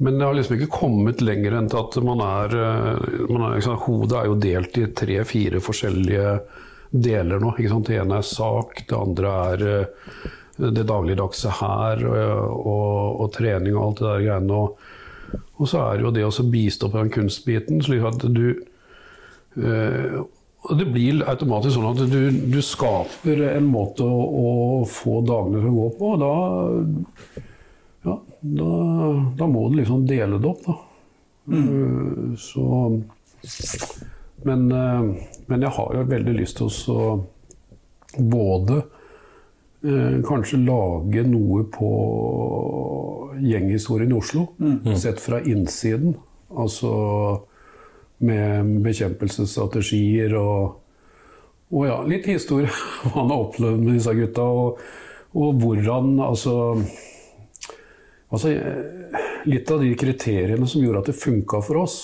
[0.00, 3.58] Men det har liksom ikke kommet lenger enn til at man er, eh, man er
[3.58, 6.34] liksom, Hodet er jo delt i tre-fire forskjellige
[6.90, 7.52] deler nå.
[7.56, 7.90] Ikke sant?
[7.90, 10.16] Det ene er sak, det andre er eh,
[10.60, 14.64] det dagligdagse her og, og, og trening og alt det der greiene.
[14.64, 18.44] Og, og så er det jo det å bistå på den kunstbiten, slik at du
[19.60, 20.20] øh,
[20.76, 22.20] det blir automatisk sånn at du,
[22.52, 24.48] du skaper en måte å, å
[24.88, 26.10] få dagene til å gå på.
[26.14, 26.34] Og da,
[28.04, 28.16] ja,
[28.60, 28.68] da,
[29.38, 30.78] da må du liksom dele det opp, da.
[31.50, 32.36] Mm.
[32.38, 32.66] så
[34.46, 37.06] men, eh, men jeg har jo veldig lyst til å
[38.16, 38.78] både
[39.84, 41.90] eh, kanskje lage noe på
[43.40, 44.46] gjenghistorien i Oslo,
[44.98, 46.16] sett fra innsiden.
[46.50, 46.90] Altså
[48.26, 50.80] med bekjempelsesstrategier og,
[51.72, 54.44] og ja, litt historie hva han har opplevd med disse gutta.
[54.44, 54.82] Og,
[55.38, 56.56] og hvordan altså,
[58.30, 58.54] altså
[59.48, 61.94] Litt av de kriteriene som gjorde at det funka for oss,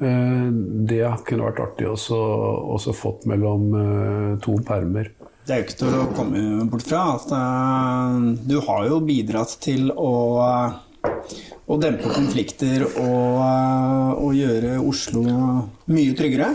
[0.00, 0.46] eh,
[0.88, 1.96] det kunne vært artig å
[2.96, 5.10] fått mellom eh, to permer.
[5.44, 8.16] Det er jo ikke til å komme bort fra at eh,
[8.48, 10.14] du har jo bidratt til å,
[11.68, 13.44] å dempe konflikter og,
[14.24, 15.26] og gjøre Oslo
[15.92, 16.54] mye tryggere.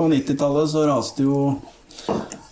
[0.00, 1.42] På 90-tallet så raste jo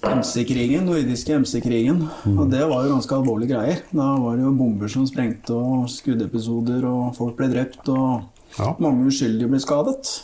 [0.02, 2.02] MC-krigen, nordiske MC-krigen.
[2.38, 3.80] Og det var jo ganske alvorlige greier.
[3.90, 8.22] Da var det jo bomber som sprengte, og skuddepisoder, og folk ble drept, og
[8.58, 8.74] Ja.
[8.78, 10.22] mange uskyldige ble skadet.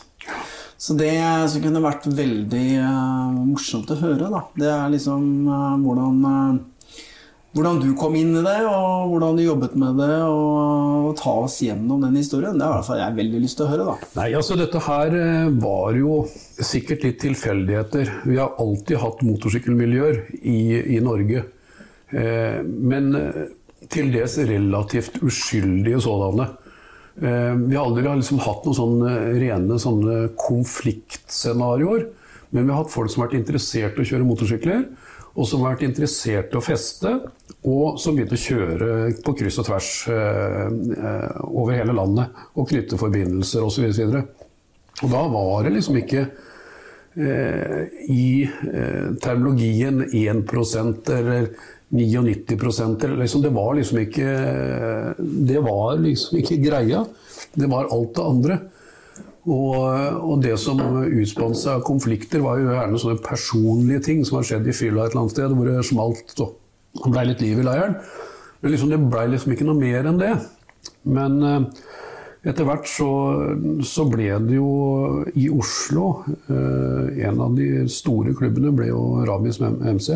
[0.77, 1.13] Så det
[1.49, 6.57] som kunne vært veldig uh, morsomt å høre, da, det er liksom uh, hvordan, eh,
[7.55, 11.61] hvordan du kom inn i det, og hvordan du jobbet med det, og, ta oss
[11.63, 12.57] gjennom den historien.
[12.59, 14.09] Det har i jeg veldig lyst til å høre, da.
[14.19, 16.25] Nei, altså dette her eh, var jo
[16.59, 18.11] sikkert litt tilfeldigheter.
[18.27, 20.59] Vi har alltid hatt motorsykkelmiljøer i,
[20.97, 21.45] i Norge.
[22.11, 23.45] Eh, men eh,
[23.91, 26.49] til dels relativt uskyldige sådanne.
[27.21, 32.07] Eh, vi har aldri liksom hatt noen sånne rene sånne konfliktscenarioer.
[32.51, 34.85] Men vi har hatt folk som har vært interessert i å kjøre motorsykler,
[35.35, 37.17] og som har vært interessert i å feste,
[37.65, 38.87] og som begynte å kjøre
[39.25, 43.87] på kryss og tvers eh, eh, over hele landet og knytte forbindelser osv.
[44.05, 44.19] Og,
[45.01, 47.81] og da var det liksom ikke eh,
[48.13, 51.49] i eh, terminologien 1% eller
[51.95, 54.29] 99% eller liksom, Det var liksom ikke
[55.17, 57.03] Det var liksom ikke greia.
[57.53, 58.57] Det var alt det andre.
[59.45, 59.77] Og,
[60.25, 64.47] og det som utspant seg av konflikter, var jo gjerne sånne personlige ting som har
[64.49, 66.33] skjedd i fylla et eller annet sted, hvor det smalt
[67.01, 67.99] og ble litt liv i leiren.
[68.61, 70.33] Men liksom, det blei liksom ikke noe mer enn det.
[71.05, 71.85] Men eh,
[72.45, 73.09] Etter hvert så,
[73.85, 74.69] så ble det jo
[75.33, 80.11] i Oslo eh, En av de store klubbene ble jo Rabis MC.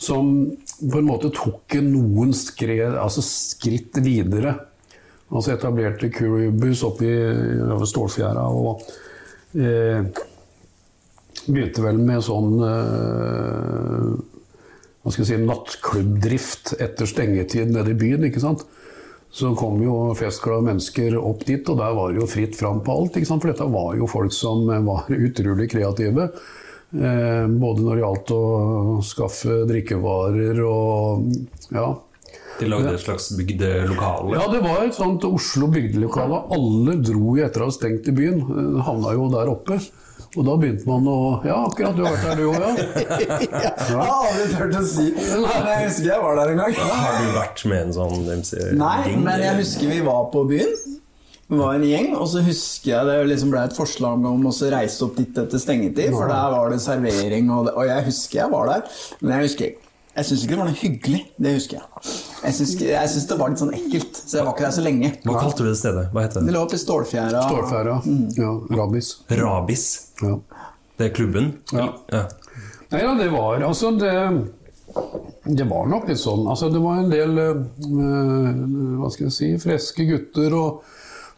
[0.00, 0.30] Som
[0.78, 4.54] på en måte tok noen skred, altså skritt videre.
[5.28, 8.86] Altså etablerte Curibus oppe i Stålfjæra og
[9.58, 10.06] eh,
[11.48, 14.37] begynte vel med sånn eh,
[15.08, 18.28] hva skal jeg si, nattklubbdrift etter stengetid nede i byen.
[18.28, 18.66] ikke sant?
[19.32, 22.94] Så kom jo festglade mennesker opp dit, og der var det jo fritt fram på
[22.94, 23.16] alt.
[23.16, 23.44] ikke sant?
[23.44, 26.30] For dette var jo folk som var utrolig kreative.
[26.88, 28.42] Eh, både når det gjaldt å
[29.04, 31.26] skaffe drikkevarer og
[31.76, 31.88] ja.
[32.58, 34.32] De lagde et slags bygdelokale?
[34.34, 36.40] Ja, det var et sånt Oslo bygdelokale.
[36.56, 38.40] Alle dro jo etter å ha stengt i byen.
[38.42, 39.78] Eh, Havna jo der oppe.
[40.36, 43.72] Og da begynte man å Ja, akkurat, du har vært der du òg, ja.
[43.72, 46.78] Jeg har aldri turt å si Men jeg husker jeg var der en gang.
[46.84, 48.78] Har du vært med en sånn MC-gjeng?
[48.82, 50.74] Nei, men jeg husker vi var på byen.
[51.48, 54.52] Vi var en gjeng, og så husker jeg det liksom ble et forslag om å
[54.74, 58.42] reise opp dit etter stengetid, for der var det servering, og, det, og jeg husker
[58.42, 58.98] jeg var der.
[59.22, 59.87] Men jeg husker
[60.18, 61.20] jeg syns ikke det var noe hyggelig.
[61.38, 62.12] Det husker jeg.
[62.42, 64.84] Jeg syns, jeg syns det var litt sånn ekkelt, så jeg var ikke der så
[64.84, 65.10] lenge.
[65.24, 66.04] Hva kalte du det stedet?
[66.14, 66.54] Hva heter Det det?
[66.56, 67.42] lå oppe i Stålfjæra.
[67.48, 67.96] Stålfjæra.
[68.38, 69.08] Ja, Rabis.
[69.40, 69.84] Rabis.
[70.22, 70.34] Ja.
[70.98, 71.52] Det er klubben?
[71.72, 71.88] Ja.
[72.12, 72.24] ja.
[72.90, 74.12] Nei da, det var altså det,
[75.58, 76.46] det var nok litt sånn.
[76.50, 77.58] Altså, det var en del eh,
[78.98, 80.54] hva skal jeg si, freske gutter.
[80.58, 80.82] og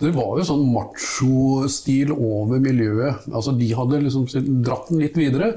[0.00, 3.26] Det var jo sånn machostil over miljøet.
[3.34, 4.28] Altså, de hadde liksom
[4.64, 5.52] dratt den litt videre.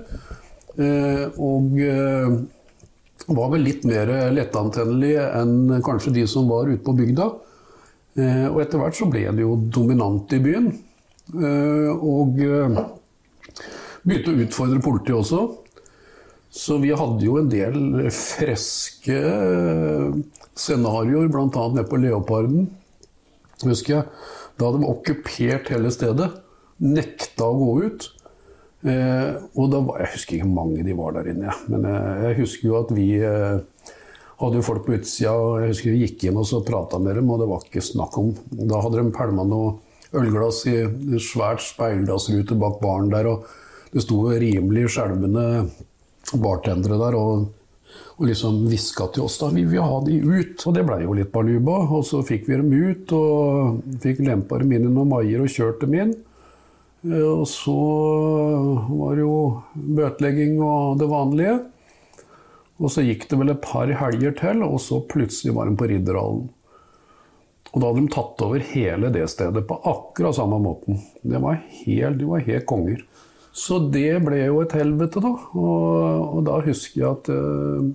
[0.73, 2.35] eh, og eh,
[3.27, 7.29] var vel litt mer lettantennelige enn kanskje de som var ute på bygda.
[8.13, 10.69] Eh, og etter hvert så ble det jo dominant i byen.
[11.33, 12.79] Eh, og eh,
[14.03, 15.41] begynte å utfordre politiet også.
[16.53, 19.17] Så vi hadde jo en del freske
[20.53, 21.47] scenarioer, bl.a.
[21.49, 22.67] nede på Leoparden.
[23.63, 24.09] Husker jeg.
[24.59, 26.29] Da hadde de okkupert hele stedet.
[26.83, 28.05] Nekta å gå ut.
[28.83, 32.25] Eh, og da var, Jeg husker ikke hvor mange de var der inne, men eh,
[32.27, 33.61] jeg husker jo at vi eh,
[34.41, 37.15] hadde jo folk på utsida, og jeg husker vi gikk inn og så prata med
[37.15, 39.77] dem, og det var ikke snakk om Da hadde de pælma noe
[40.13, 43.47] ølglass i en svært speilglassrute bak baren der, og
[43.93, 45.45] det sto rimelig skjelvende
[46.43, 47.47] bartendere der og,
[48.17, 50.59] og liksom hviska til oss da vi vil ha de ut.
[50.67, 54.59] Og det blei jo litt baluba, og så fikk vi dem ut og fikk lempa
[54.59, 56.15] dem inn i noen maier og kjørt dem inn.
[57.03, 57.75] Eh, Og så
[58.87, 59.37] var det jo
[59.73, 61.55] bøtelegging og det vanlige.
[62.81, 65.87] Og så gikk det vel et par helger til, og så plutselig var de på
[65.91, 66.49] Ridderhallen.
[67.73, 70.99] Og da hadde de tatt over hele det stedet på akkurat samme måten.
[71.25, 73.01] Det var helt, de var helt konger.
[73.53, 75.31] Så det ble jo et helvete, da.
[75.57, 77.91] Og, og da husker jeg at eh,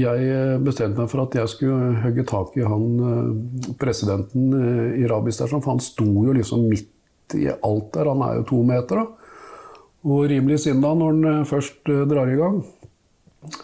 [0.00, 5.08] jeg bestemte meg for at jeg skulle hogge tak i han eh, presidenten eh, i
[5.10, 6.88] Rabis der, for han sto jo liksom midt
[7.38, 8.10] i alt der.
[8.12, 9.06] Han er jo to meter, da.
[10.10, 12.62] Og rimelig sinna når han eh, først eh, drar i gang.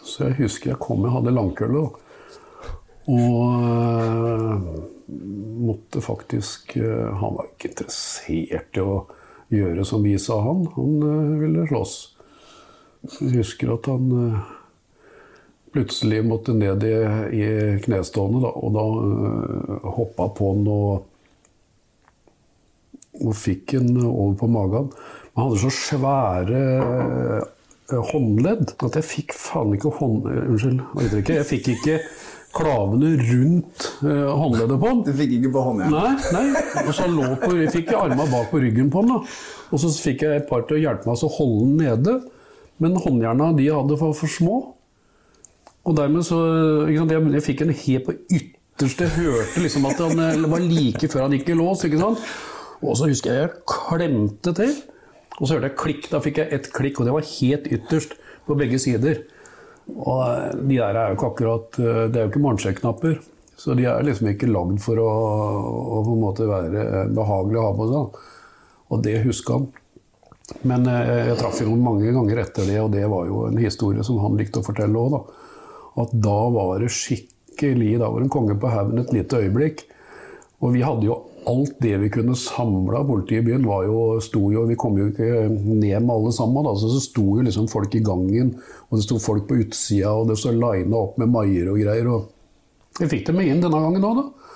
[0.05, 1.87] Så jeg husker jeg kom, jeg hadde langkølle.
[1.87, 1.89] da.
[3.07, 4.63] Og øh,
[5.63, 9.05] måtte faktisk Han var ikke interessert i å
[9.53, 10.67] gjøre som vi sa han.
[10.75, 10.97] Han
[11.41, 11.97] ville slåss.
[13.21, 14.11] Jeg husker at han
[15.77, 16.95] plutselig måtte ned i,
[17.37, 17.47] i
[17.85, 21.11] knestående, da, og da øh, hoppa på han og,
[23.31, 24.89] og fikk den over på magen.
[24.93, 30.27] Men han hadde så svære øh, håndledd at jeg fikk faen ikke hånd...
[30.31, 31.39] øh, Unnskyld, hva heter det ikke?
[31.41, 31.99] Jeg fikk ikke
[32.57, 35.03] klavene rundt øh, håndleddet på han.
[35.05, 35.93] Du fikk ikke på håndjern?
[35.93, 36.87] Nei, nei.
[36.87, 39.13] Og så lå på, jeg fikk armene bak på ryggen på han.
[39.13, 39.21] da.
[39.75, 42.17] Og så fikk jeg et par til å hjelpe meg å holde den nede.
[42.83, 44.57] Men håndjerna de hadde for, for små.
[45.87, 46.39] Og dermed så
[46.91, 50.65] sant, jeg, jeg fikk en helt på ytterste Jeg hørte liksom at han eh, var
[50.65, 51.85] like før han gikk i lås.
[51.87, 52.25] ikke sant?
[52.83, 54.75] Og så husker jeg jeg klemte til.
[55.37, 56.11] Og så hørte jeg klikk.
[56.13, 59.23] Da fikk jeg ett klikk, og det var helt ytterst på begge sider.
[59.95, 63.19] Og eh, de der er jo ikke akkurat eh, Det er jo ikke morgenskjekknapper.
[63.57, 65.11] Så de er liksom ikke lagd for å,
[65.97, 68.25] å på en måte være behagelige å ha på seg.
[68.93, 69.71] Og det huska han.
[70.69, 74.05] Men eh, jeg traff jo mange ganger etter det, og det var jo en historie
[74.07, 75.23] som han likte å fortelle òg, da.
[76.05, 79.87] At da var det skikkelig Da var det en konge på haugen et lite øyeblikk.
[80.61, 83.67] Og vi hadde jo alt det vi kunne samle av politiet i byen.
[83.67, 86.67] Var jo, sto jo, vi kom jo ikke ned med alle sammen.
[86.67, 88.57] Da, så det sto jo liksom folk i gangen,
[88.89, 92.11] og det sto folk på utsida, og det sto lina opp med maier og greier.
[92.11, 94.53] og Vi fikk dem inn denne gangen òg, da.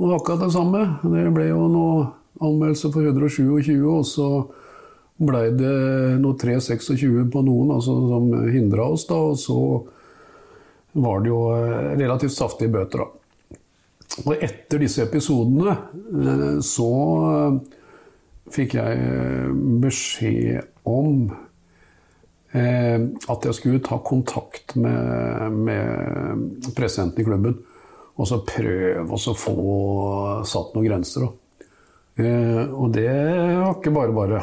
[0.00, 0.86] Og akkurat det samme.
[1.02, 2.08] Det ble jo noe
[2.40, 4.30] anmeldelse for 127, og så
[5.20, 5.74] blei det
[6.22, 9.18] noe 326 på noen altså, som hindra oss, da.
[9.18, 9.58] Og så
[11.00, 13.19] var det jo eh, relativt saftige bøter, da.
[14.18, 16.90] Og etter disse episodene eh, så
[18.50, 21.28] fikk jeg eh, beskjed om
[22.50, 27.60] eh, at jeg skulle ta kontakt med, med presidenten i klubben.
[28.20, 29.54] Og så prøve å få
[30.44, 31.30] satt noen grenser.
[32.20, 34.40] Og det var ikke bare bare.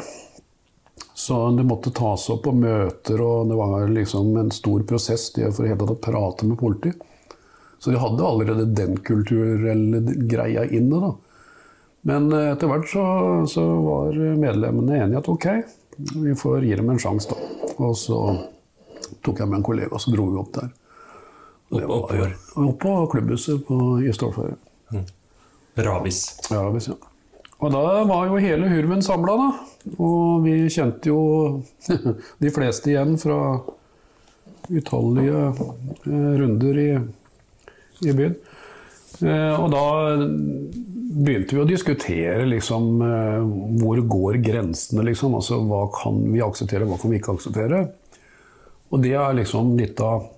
[1.14, 5.52] Så det måtte tas opp på møter, og det var liksom en stor prosess det
[5.54, 7.04] for å prate med politiet.
[7.78, 11.00] Så de hadde allerede den kulturelle greia inne.
[11.00, 11.12] da.
[12.08, 13.04] Men eh, etter hvert så,
[13.50, 15.48] så var medlemmene enige at ok,
[16.14, 17.72] vi får gi dem en sjanse, da.
[17.78, 18.18] Og så
[19.24, 20.70] tok jeg med en kollega, og så dro vi opp der.
[21.68, 24.56] Og det var, opp på klubbhuset på, i Stålfjord.
[24.94, 25.04] Mm.
[25.84, 26.22] Rabis.
[26.50, 26.96] Rabis, ja.
[27.58, 29.48] Og da var jo hele hurven samla, da.
[29.98, 31.20] Og vi kjente jo
[32.42, 33.58] de fleste igjen fra
[34.68, 36.88] utallige eh, runder i,
[38.04, 38.34] i byen.
[39.24, 39.84] Eh, og da
[40.18, 43.46] begynte vi å diskutere liksom eh,
[43.80, 45.38] hvor går grensene, liksom.
[45.38, 47.82] Altså hva kan vi akseptere, hva kan vi ikke akseptere.
[48.88, 50.30] Og det er liksom litt av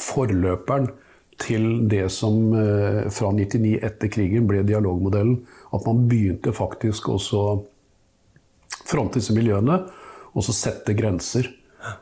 [0.00, 0.90] forløperen
[1.40, 2.36] til det som
[3.12, 5.42] fra 99 etter krigen ble dialogmodellen.
[5.76, 7.42] At man begynte faktisk også
[8.88, 9.82] fronte disse miljøene,
[10.32, 11.50] og så sette grenser.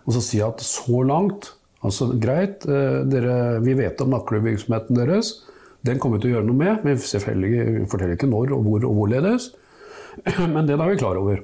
[0.06, 1.50] Og så si at så langt
[1.84, 5.34] Altså greit, dere, vi vet om nakkeklubbvirksomheten deres.
[5.84, 8.86] Den kommer vi til å gjøre noe med, men selvfølgelig forteller ikke når og hvor
[8.88, 9.50] og hvorledes.
[10.54, 11.42] Men det er vi klar over.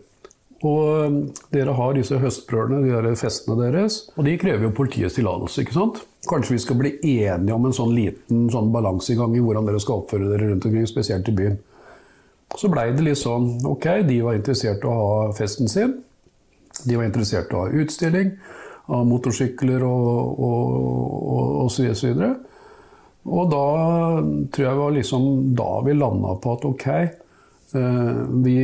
[0.65, 5.63] Og dere har disse høstbrølene, de der festene deres, og de krever jo politiets tillatelse.
[5.63, 6.03] ikke sant?
[6.29, 10.03] Kanskje vi skal bli enige om en sånn liten sånn balansegang i hvordan dere skal
[10.03, 11.57] oppføre dere rundt omkring, spesielt i byen.
[12.59, 15.99] Så blei det litt sånn ok, de var interessert i å ha festen sin.
[16.85, 18.35] De var interessert i å ha utstilling
[18.91, 20.77] av motorsykler og, og,
[21.65, 22.35] og, så videre.
[23.31, 23.65] Og da
[24.53, 25.27] tror jeg var liksom
[25.59, 28.57] da vi landa på at ok, eh, vi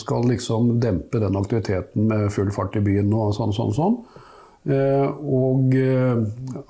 [0.00, 3.98] skal liksom dempe den aktiviteten med full fart i byen og sånn, sånn, sånn.
[4.70, 6.22] Eh, og eh,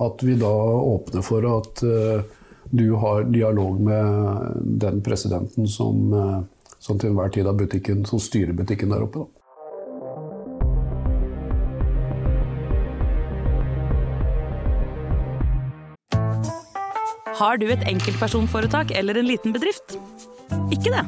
[0.02, 0.54] at vi da
[0.96, 1.84] åpner for at
[2.74, 6.08] du har dialog med den presidenten som,
[6.82, 9.22] som til enhver tid har butikken, som styrer butikken der oppe.
[9.22, 9.33] Da.
[17.34, 19.96] Har du et enkeltpersonforetak eller en liten bedrift?
[20.70, 21.02] Ikke det?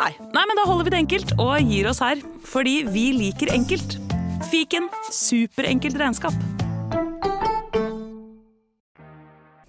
[0.00, 0.10] Nei.
[0.34, 2.18] Nei, men da holder vi det enkelt og gir oss her.
[2.50, 3.94] Fordi vi liker enkelt.
[4.50, 6.34] Fiken superenkelt regnskap.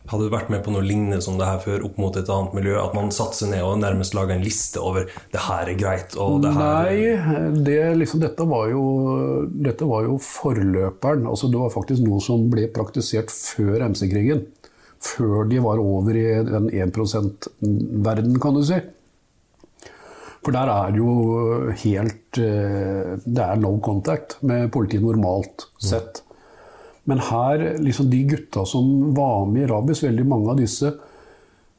[0.10, 2.56] Hadde du vært med på noe lignende som det her før, opp mot et annet
[2.58, 2.74] miljø?
[2.82, 6.42] At man satser ned og nærmest lager en liste over 'det her er greit', og
[6.42, 11.30] det her Nei, det, liksom, dette, var jo, dette var jo forløperen.
[11.30, 14.44] Altså, det var faktisk noe som ble praktisert før MC-krigen
[15.02, 18.80] før de var over i den 1 %-verden, kan du si.
[20.42, 21.12] For der er jo
[21.84, 26.24] helt eh, Det er no contact med politiet normalt sett.
[27.10, 30.94] Men her, liksom de gutta som var med i Rabis, veldig mange av disse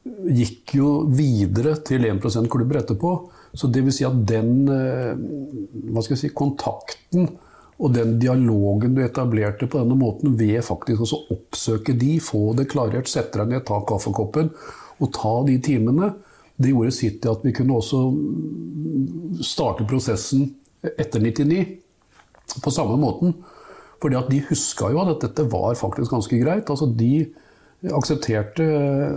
[0.03, 3.13] gikk jo videre til 1 %-klubber etterpå.
[3.55, 5.13] Så det vil si at den eh,
[5.91, 7.29] hva skal jeg si, kontakten
[7.81, 12.67] og den dialogen du etablerte på denne måten ved faktisk å oppsøke de, få det
[12.71, 14.51] klarert, sette deg ned, ta kaffekoppen
[15.01, 16.13] og ta de timene,
[16.55, 18.03] det gjorde sitt til at vi kunne også
[19.43, 20.51] starte prosessen
[20.83, 21.63] etter 99
[22.61, 23.33] på samme måten.
[24.03, 26.69] Fordi at de huska jo at dette var faktisk ganske greit.
[26.69, 27.25] Altså de
[27.91, 28.65] aksepterte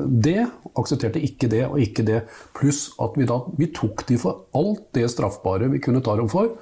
[0.07, 0.47] det,
[0.79, 2.23] aksepterte ikke det og ikke det.
[2.57, 6.31] Pluss at vi da vi tok de for alt det straffbare vi kunne ta dem
[6.33, 6.55] for.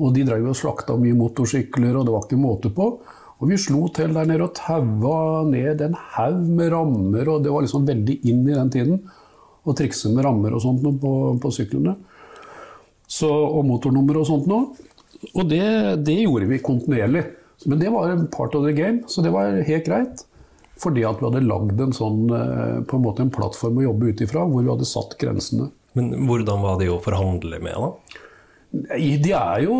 [0.00, 2.88] Og de drev og slakta mye motorsykler, og det var ikke måte på.
[3.42, 7.52] Og vi slo til der nede og taua ned en haug med rammer, og det
[7.52, 9.00] var liksom veldig inn i den tiden.
[9.64, 11.96] Å trikse med rammer og sånt på, på syklene.
[13.10, 14.72] Så, og motornummer og sånt noe.
[15.32, 15.64] Og det,
[16.04, 17.24] det, gjorde vi kontinuerlig.
[17.70, 20.24] Men det var en part of the game, så det var helt greit.
[20.80, 24.10] Fordi at vi hadde lagd en sånn, eh, på en måte en plattform å jobbe
[24.10, 25.70] ut ifra, hvor vi hadde satt grensene.
[25.94, 28.23] Men hvordan var det å forhandle med, da?
[28.74, 29.76] De er jo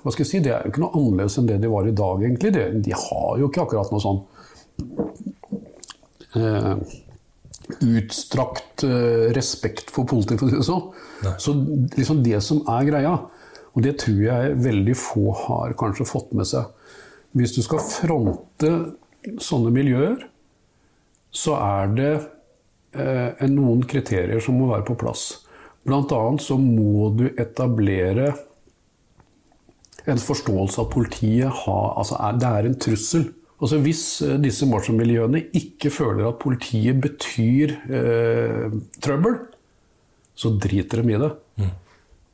[0.00, 1.94] hva skal jeg si, Det er jo ikke noe annerledes enn det de var i
[1.96, 2.52] dag, egentlig.
[2.56, 4.20] De, de har jo ikke akkurat noe sånn
[6.40, 6.72] eh,
[7.84, 11.36] utstrakt eh, respekt for politiet, for å si det sånn.
[11.40, 11.54] Så
[11.98, 13.12] liksom det som er greia,
[13.70, 16.64] og det tror jeg veldig få har kanskje fått med seg
[17.36, 18.70] Hvis du skal fronte
[19.38, 20.24] sånne miljøer,
[21.30, 22.14] så er det
[22.96, 25.44] eh, noen kriterier som må være på plass.
[25.88, 28.34] Blant annet så må du etablere
[30.08, 33.28] en forståelse av at politiet har, altså er, det er en trussel
[33.60, 38.72] Altså Hvis eh, disse machomiljøene ikke føler at politiet betyr eh,
[39.04, 39.36] trøbbel,
[40.32, 41.30] så driter de i det.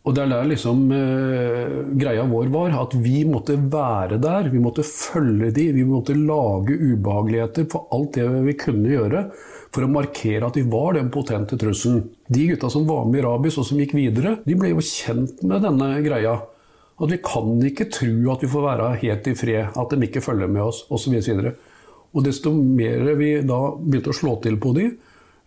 [0.06, 4.52] Og det er der liksom eh, greia vår var, at vi måtte være der.
[4.52, 9.26] Vi måtte følge de, vi måtte lage ubehageligheter for alt det vi kunne gjøre
[9.74, 12.04] for å markere at vi var den potente trusselen.
[12.28, 15.42] De gutta som var med i Rabis og som gikk videre, de ble jo kjent
[15.46, 16.36] med denne greia.
[16.96, 20.24] At vi kan ikke tro at vi får være helt i fred, at de ikke
[20.24, 21.18] følger med oss osv.
[21.18, 21.50] Og,
[22.16, 24.86] og desto mer vi da begynte å slå til på de,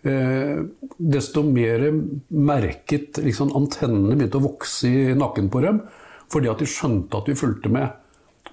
[0.05, 0.59] eh,
[0.97, 1.88] desto mer
[2.30, 5.82] merket liksom, antennene begynte å vokse i nakken på dem,
[6.30, 7.97] fordi at de skjønte at vi fulgte med.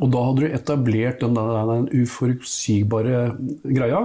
[0.00, 3.20] Og da hadde du etablert den, den uforutsigbare
[3.64, 4.02] greia.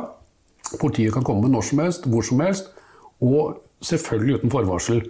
[0.79, 2.71] Politiet kan komme når som helst, hvor som helst,
[3.21, 5.01] og selvfølgelig uten forvarsel.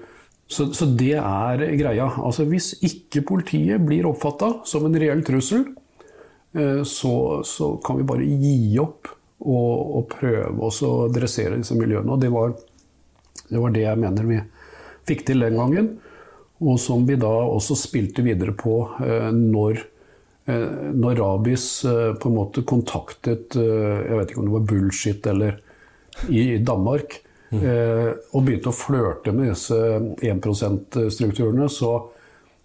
[0.51, 2.09] Så, så det er greia.
[2.20, 5.68] Altså Hvis ikke politiet blir oppfatta som en reell trussel,
[6.57, 7.14] eh, så,
[7.47, 12.12] så, kan vi bare gi opp og, og prøve oss å dressere disse miljøene.
[12.12, 12.55] Og det var,
[13.47, 14.41] det var det jeg mener vi
[15.07, 15.93] fikk til den gangen,
[16.62, 19.91] og som vi da også spilte videre på eh, når Eh,
[20.46, 25.28] når Rabis eh, på en måte kontaktet eh, Jeg vet ikke om det var bullshit
[25.30, 25.60] eller
[26.30, 27.16] i Danmark,
[27.50, 27.62] mm.
[28.36, 29.78] og begynte å flørte med disse
[30.22, 31.94] 1 %-strukturene, så,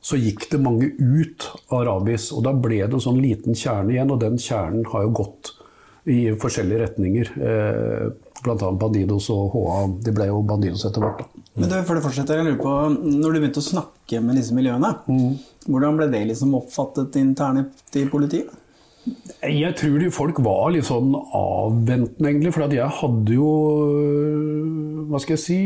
[0.02, 2.26] så, gikk det mange ut av Rabis.
[2.34, 5.52] Og da ble det en sånn liten kjerne igjen, og den kjernen har jo gått
[6.10, 7.32] i forskjellige retninger.
[8.42, 8.70] Bl.a.
[8.82, 9.80] Bandidos og HA.
[10.04, 11.22] De ble jo Bandidos etter hvert.
[11.22, 11.44] Da.
[11.56, 12.74] Men du, for det fortsetter, jeg lurer på,
[13.06, 15.55] Når du begynte å snakke med disse miljøene, mm.
[15.66, 18.52] Hvordan ble det liksom oppfattet internt i politiet?
[19.46, 22.52] Jeg tror de folk var litt sånn avventende, egentlig.
[22.54, 23.50] For jeg hadde jo,
[25.10, 25.58] hva skal jeg si,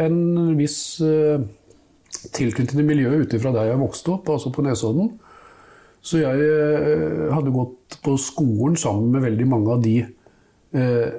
[0.00, 1.42] en viss uh,
[2.32, 5.12] tilknytning til miljøet ut ifra der jeg vokste opp, altså på Nesodden.
[6.04, 9.98] Så jeg uh, hadde gått på skolen sammen med veldig mange av de
[10.74, 11.12] eh,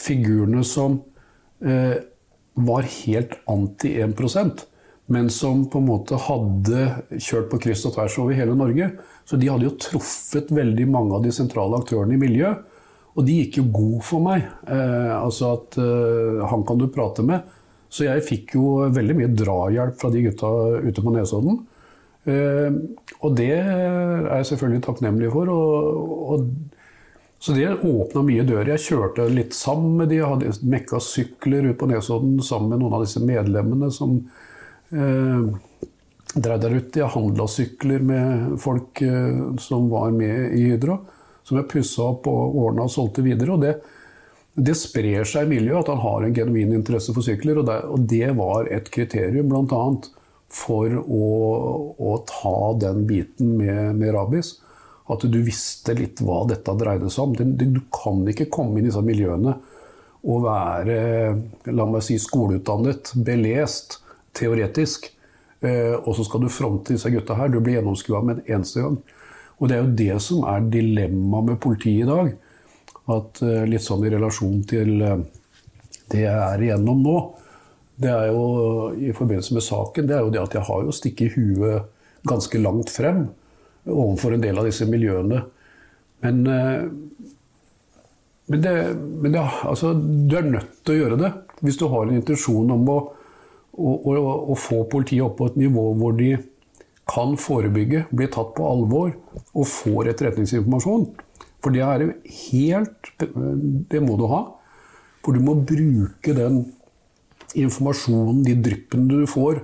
[0.00, 0.98] figurene som
[1.56, 4.12] var helt anti 1
[5.12, 6.86] men som på en måte hadde
[7.22, 8.88] kjørt på kryss og tvers over hele Norge.
[9.26, 12.64] Så de hadde jo truffet veldig mange av de sentrale aktørene i miljøet.
[13.16, 14.48] Og de gikk jo god for meg.
[14.68, 17.46] Eh, altså at eh, han kan du prate med.
[17.88, 20.50] Så jeg fikk jo veldig mye drahjelp fra de gutta
[20.84, 21.60] ute på Nesodden.
[22.26, 22.80] Eh,
[23.22, 25.54] og det er jeg selvfølgelig takknemlig for.
[25.54, 26.48] Og, og
[27.38, 28.74] så det åpna mye dører.
[28.74, 32.82] Jeg kjørte litt sammen med de, jeg hadde mekka sykler ut på Nesodden sammen med
[32.82, 34.18] noen av disse medlemmene som
[36.36, 37.00] drev der ute.
[37.00, 41.00] Jeg handla sykler med folk eh, som var med i Hydro,
[41.46, 43.54] som jeg pussa opp og ordna og solgte videre.
[43.54, 43.74] og det,
[44.54, 47.80] det sprer seg i miljøet at han har en genuin interesse for sykler, og det,
[47.84, 49.82] og det var et kriterium bl.a.
[50.52, 51.26] for å,
[51.96, 52.56] å, ta
[52.86, 54.56] den biten med, med rabies.
[55.06, 57.52] At du visste litt hva dette dreide seg om.
[57.54, 59.54] Du kan ikke komme inn i disse miljøene
[60.26, 60.96] og være
[61.70, 64.00] la meg si, skoleutdannet, belest,
[64.36, 65.10] teoretisk.
[65.64, 67.48] Eh, og så skal du fronte disse gutta her.
[67.48, 68.98] Du blir gjennomskua med en eneste gang.
[69.56, 72.34] Og det er jo det som er dilemmaet med politiet i dag.
[73.16, 75.24] At eh, litt sånn i relasjon til eh,
[76.12, 77.16] det jeg er igjennom nå,
[77.96, 78.44] det er jo
[79.00, 81.86] i forbindelse med saken, det er jo det at jeg har jo stikket huet
[82.28, 83.22] ganske langt frem
[83.88, 85.40] overfor en del av disse miljøene.
[86.20, 86.42] Men,
[88.52, 91.32] men, det, men det, altså, du er nødt til å gjøre det
[91.64, 92.98] hvis du har en intensjon om å,
[93.76, 96.34] å, å, å få politiet opp på et nivå hvor de
[97.06, 99.12] kan forebygge, bli tatt på alvor
[99.54, 101.06] og får etterretningsinformasjon.
[101.62, 102.04] For det er
[102.50, 103.12] helt
[103.90, 104.42] Det må du ha.
[105.24, 106.64] For du må bruke den
[107.56, 109.62] informasjonen, de dryppene du får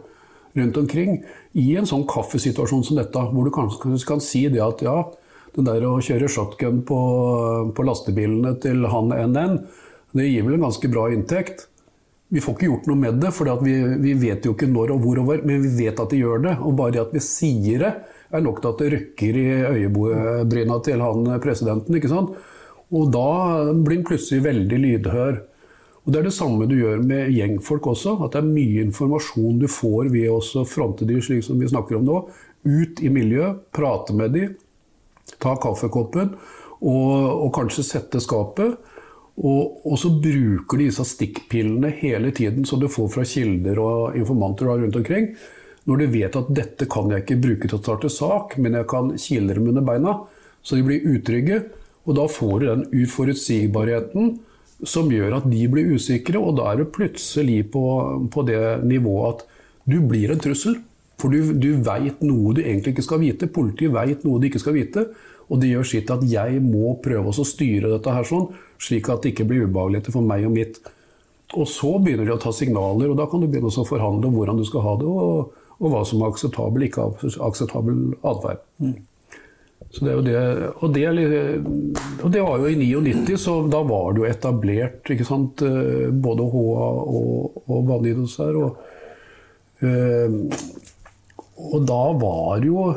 [0.57, 1.23] rundt omkring,
[1.57, 4.97] i en sånn kaffesituasjon som dette, hvor du kanskje kan si det at ja,
[5.53, 6.99] det der å kjøre shotgun på,
[7.77, 9.59] på lastebilene til han NN,
[10.17, 11.67] det gir vel en ganske bra inntekt.
[12.33, 15.03] Vi får ikke gjort noe med det, for vi, vi, vet jo ikke når og
[15.05, 16.55] hvor og hvor, men vi vet at de gjør det.
[16.64, 17.93] Og bare det at vi sier det,
[18.33, 21.99] er nok til at det røkker i øyebryna til han presidenten.
[21.99, 22.33] ikke sant?
[22.93, 23.26] Og da
[23.76, 25.43] blir han plutselig veldig lydhør.
[26.03, 28.16] Og Det er det samme du gjør med gjengfolk også.
[28.24, 32.01] At det er mye informasjon du får ved å fronte de slik som vi snakker
[32.01, 32.18] om nå.
[32.64, 34.49] Ut i miljøet, prate med de,
[35.37, 36.33] ta kaffekoppen
[36.80, 37.12] og,
[37.45, 38.80] og kanskje sette skapet.
[39.41, 44.16] Og, og, så bruker de disse stikkpillene hele tiden som du får fra kilder og
[44.18, 45.33] informanter rundt omkring.
[45.89, 48.89] Når du vet at dette kan jeg ikke bruke til å starte sak, men jeg
[48.93, 50.18] kan kile dem under beina,
[50.62, 51.62] så de blir utrygge.
[52.07, 54.37] Og da får du den uforutsigbarheten
[54.87, 57.83] som gjør at de blir usikre, og da er det plutselig på,
[58.30, 59.45] på det nivået at
[59.91, 60.76] du blir en trussel.
[61.22, 63.51] For du, du veit noe du egentlig ikke skal vite.
[63.51, 65.07] Politiet veit noe de ikke skal vite.
[65.53, 68.49] Og det gjør sitt at jeg må prøve å styre dette her sånn,
[68.83, 70.80] slik at det ikke blir ubehageligheter for meg og mitt.
[71.53, 74.37] Og så begynner de å ta signaler, og da kan du begynne å forhandle om
[74.39, 77.09] hvordan du skal ha det, og, og hva som er akseptabel, ikke
[77.45, 78.62] akseptabel atferd.
[79.93, 80.37] Så det er jo det,
[80.78, 81.03] og, det,
[82.24, 86.09] og det var jo i 99, så da var det jo etablert ikke sant, eh,
[86.24, 86.87] både HA
[87.18, 88.57] og, og Bandidos her.
[88.57, 88.78] Og,
[89.85, 90.39] eh,
[91.72, 92.93] og da var jo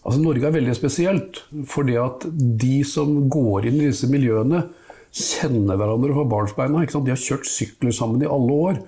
[0.00, 4.62] Altså Norge er veldig spesielt, fordi at de som går inn i disse miljøene,
[5.10, 6.86] kjenner hverandre fra barnsbeina.
[6.86, 8.80] De har kjørt sykler sammen i alle år.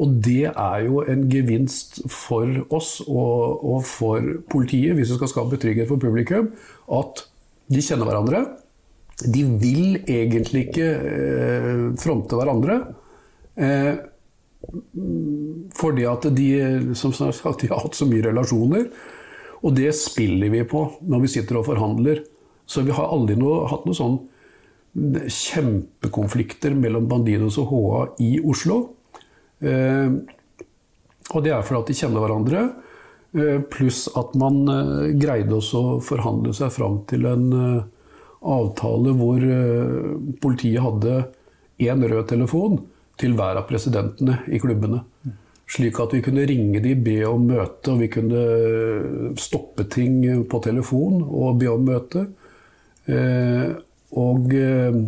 [0.00, 5.30] Og det er jo en gevinst for oss og, og for politiet, hvis vi skal
[5.30, 6.48] skape trygghet for publikum,
[6.96, 7.26] at
[7.72, 8.40] de kjenner hverandre.
[9.22, 12.78] De vil egentlig ikke eh, fronte hverandre.
[13.60, 13.92] Eh,
[15.76, 16.48] fordi at de,
[16.96, 18.88] som sagt, de har hatt så mye relasjoner.
[19.62, 22.24] Og det spiller vi på når vi sitter og forhandler.
[22.66, 24.18] Så vi har aldri noe, hatt noe sånn
[24.92, 28.78] kjempekonflikter mellom Bandidos og HA i Oslo.
[29.62, 30.12] Eh,
[31.32, 32.62] og det er fordi at de kjenner hverandre,
[33.38, 37.46] eh, pluss at man eh, greide også å forhandle seg fram til en
[38.42, 39.44] avtale hvor
[40.42, 41.20] politiet hadde
[41.78, 42.80] én rød telefon
[43.20, 45.04] til hver av presidentene i klubbene.
[45.70, 50.18] Slik at vi kunne ringe de, be om møte, og vi kunne stoppe ting
[50.50, 52.26] på telefon og be om møte.
[54.12, 55.02] Eh, og eh,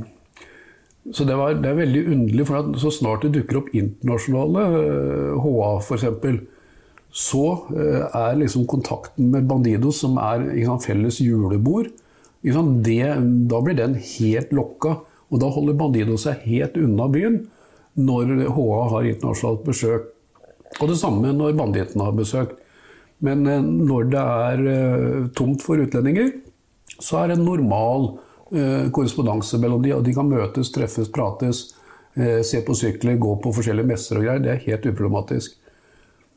[1.12, 5.42] Så det, var, det er veldig underlig, for så snart det dukker opp internasjonale eh,
[5.44, 6.06] HA f.eks.,
[7.14, 7.42] så
[7.76, 11.92] eh, er liksom kontakten med Bandidos, som er sant, felles julebord,
[12.42, 13.12] sant, det,
[13.50, 14.96] da blir den helt lokka.
[15.30, 17.44] Og da holder Bandidos seg helt unna byen
[17.94, 20.10] når HA har internasjonalt besøk.
[20.80, 22.56] Og det samme når bandittene har besøk.
[23.24, 26.32] Men eh, når det er eh, tomt for utlendinger,
[26.98, 28.20] så er det normal eh,
[28.94, 31.66] korrespondanse mellom de, og de kan møtes, treffes, prates,
[32.16, 34.42] eh, se på sykler, gå på forskjellige messer og greier.
[34.42, 35.56] Det er helt uproblematisk.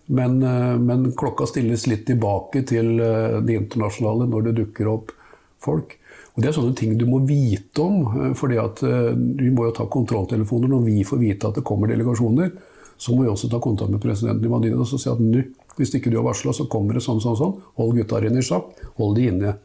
[0.07, 5.11] Men, eh, men klokka stilles litt tilbake til eh, det internasjonale når det dukker opp
[5.59, 5.97] folk.
[6.35, 8.01] Og Det er sånne ting du må vite om.
[8.05, 11.63] eh, fordi at eh, Vi må jo ta kontrolltelefoner når vi får vite at det
[11.63, 12.51] kommer delegasjoner.
[12.97, 15.43] Så må vi også ta kontakt med presidenten i Madrid og si at nå,
[15.77, 17.57] hvis ikke du har varsla, så kommer det sånn, sånn, sånn.
[17.77, 18.71] Hold gutta dine i sjakk.
[18.97, 19.57] Hold de inne.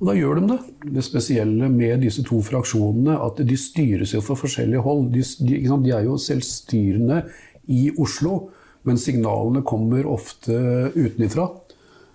[0.00, 0.58] Og da gjør de det.
[0.96, 5.10] Det spesielle med disse to fraksjonene, at de styres jo for forskjellige hold.
[5.12, 7.20] De, de, de er jo selvstyrende
[7.68, 8.46] i Oslo,
[8.88, 10.56] men signalene kommer ofte
[10.96, 11.50] utenifra.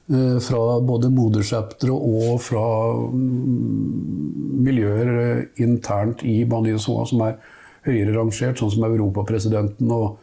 [0.09, 2.65] Eh, Fra både moderchaptere og fra
[3.13, 7.38] mm, miljøer eh, internt i Bandidos som er
[7.86, 10.17] høyere rangert, sånn som Europapresidenten og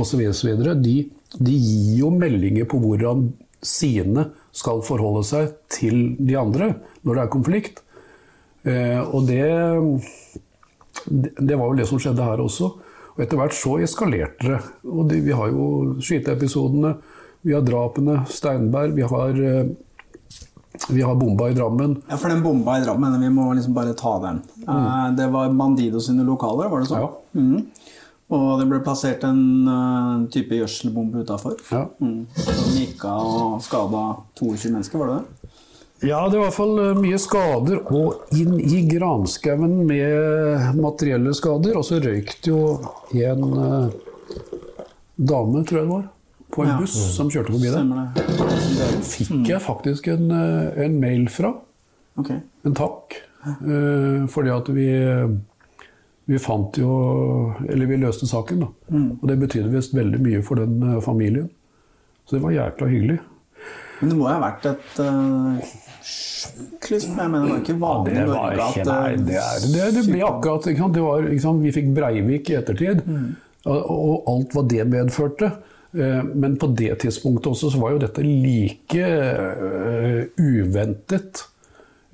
[0.00, 0.24] osv.
[0.80, 0.96] De,
[1.36, 3.30] de gir jo meldinger på hvordan
[3.62, 7.82] sine skal forholde seg til de andre når det er konflikt.
[8.68, 9.42] Eh, og det,
[11.40, 12.70] det var vel det som skjedde her også.
[13.12, 14.60] Og etter hvert så eskalerte det.
[14.88, 16.94] Og det, vi har jo skyteepisodene,
[17.42, 19.72] vi har drapene, Steinberg, vi har, eh,
[20.88, 21.98] vi har bomba i Drammen.
[22.08, 24.40] Ja, for den bomba i Drammen, vi må liksom bare ta den.
[24.62, 25.16] Mm.
[25.18, 27.02] Det var Bandido sine lokaler, var det sånn?
[27.04, 27.40] Ja.
[27.40, 27.66] Mhm.
[28.32, 31.58] Og det ble plassert en uh, type gjødselbombe utafor.
[31.68, 31.84] Ja.
[32.00, 32.22] Mm.
[32.32, 34.04] Som gikk av og skada
[34.40, 35.50] 22 mennesker, var det det?
[36.02, 41.30] Ja, det var i hvert fall eh, mye skader, og inn i granskauen med materielle
[41.38, 41.76] skader.
[41.78, 42.62] Og så røyk det jo
[43.20, 43.92] en uh,
[45.14, 46.08] dame, tror jeg det var,
[46.56, 46.80] på en Ja.
[46.80, 48.98] buss som kjørte forbi der.
[49.12, 51.52] Fikk jeg faktisk en, en mail fra.
[52.18, 52.32] Ok.
[52.66, 53.20] En takk.
[53.62, 54.88] Uh, fordi at vi,
[56.32, 56.92] vi fant jo
[57.68, 58.70] Eller vi løste saken, da.
[59.20, 61.48] Og det betydde visst veldig mye for den eh, familien.
[62.26, 63.18] Så det var jækla hyggelig.
[64.00, 65.72] Men det må jo ha vært et uh,
[66.02, 67.18] sjokk, liksom.
[67.18, 69.90] Jeg mener, det var ikke vanlig Det var ikke, at nei, eh, det, er, det,
[69.98, 70.70] det ble akkurat?
[70.96, 71.62] Det var, sant?
[71.62, 73.04] Vi fikk Breivik i ettertid,
[73.62, 75.52] og, og alt hva det medførte.
[75.92, 81.44] Eh, Men på det tidspunktet også så var jo dette like eh, uventet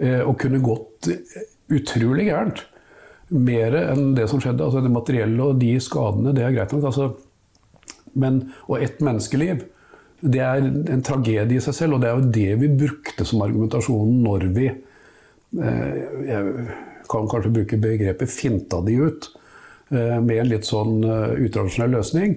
[0.02, 1.10] eh, og kunne gått
[1.70, 2.64] utrolig gærent.
[3.28, 4.64] Mer enn det som skjedde.
[4.64, 6.88] Altså det materielle og de skadene, det er greit nok.
[6.90, 7.10] Altså.
[8.18, 9.66] Men, og ett menneskeliv,
[10.20, 11.96] det er en tragedie i seg selv.
[11.96, 15.98] Og det er jo det vi brukte som argumentasjonen når vi eh,
[16.28, 16.68] Jeg
[17.08, 19.28] kan kanskje bruke begrepet 'finta de ut',
[19.90, 22.34] eh, med en litt sånn uh, utradisjonell løsning.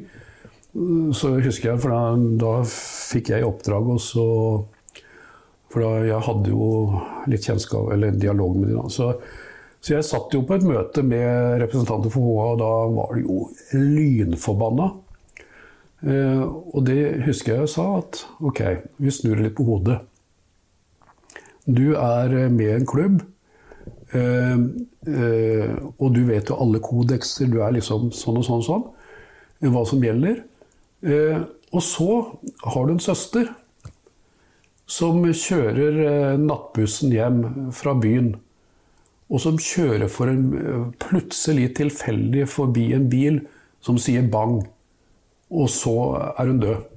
[1.12, 4.24] Så husker jeg, for da, da fikk jeg i oppdrag også
[5.72, 8.88] For da jeg hadde jo litt kjennskap, eller dialog med dem.
[8.92, 9.14] Så,
[9.82, 13.24] så jeg satt jo på et møte med representanter for HA, og da var de
[13.26, 13.38] jo
[13.74, 14.92] lynforbanna.
[16.06, 18.62] Eh, og det husker jeg jeg sa, at ok,
[19.02, 20.00] vi snur litt på hodet.
[21.66, 23.22] Du er med i en klubb,
[24.14, 24.62] eh,
[25.08, 27.50] eh, og du vet jo alle kodekser.
[27.50, 28.86] Du er liksom sånn og sånn og sånn.
[29.62, 30.44] eh, Hva som gjelder.
[31.02, 31.42] Eh,
[31.74, 32.12] og så
[32.70, 33.50] har du en søster
[34.86, 38.36] som kjører nattbussen hjem fra byen.
[39.32, 43.42] Og som kjører for en eh, plutselig tilfeldig forbi en bil
[43.84, 44.60] som sier bang.
[45.52, 45.96] Og så
[46.36, 46.88] er hun død.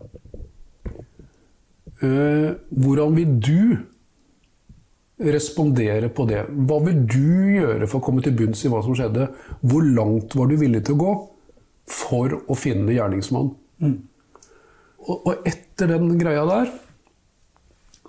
[2.04, 3.76] Eh, hvordan vil du
[5.24, 6.42] respondere på det?
[6.66, 9.28] Hva vil du gjøre for å komme til bunns i hva som skjedde?
[9.62, 11.12] Hvor langt var du villig til å gå
[11.90, 13.94] for å finne gjerningsmannen?
[15.04, 16.74] Og, og etter den greia der,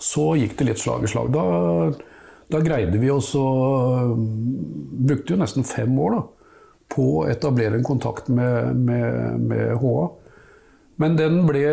[0.02, 1.32] så gikk det litt slag i slag.
[1.36, 1.44] Da,
[2.52, 3.46] da greide vi oss å
[4.16, 6.22] Brukte jo nesten fem år da,
[6.96, 10.06] på å etablere en kontakt med, med, med HA.
[11.04, 11.66] Men den ble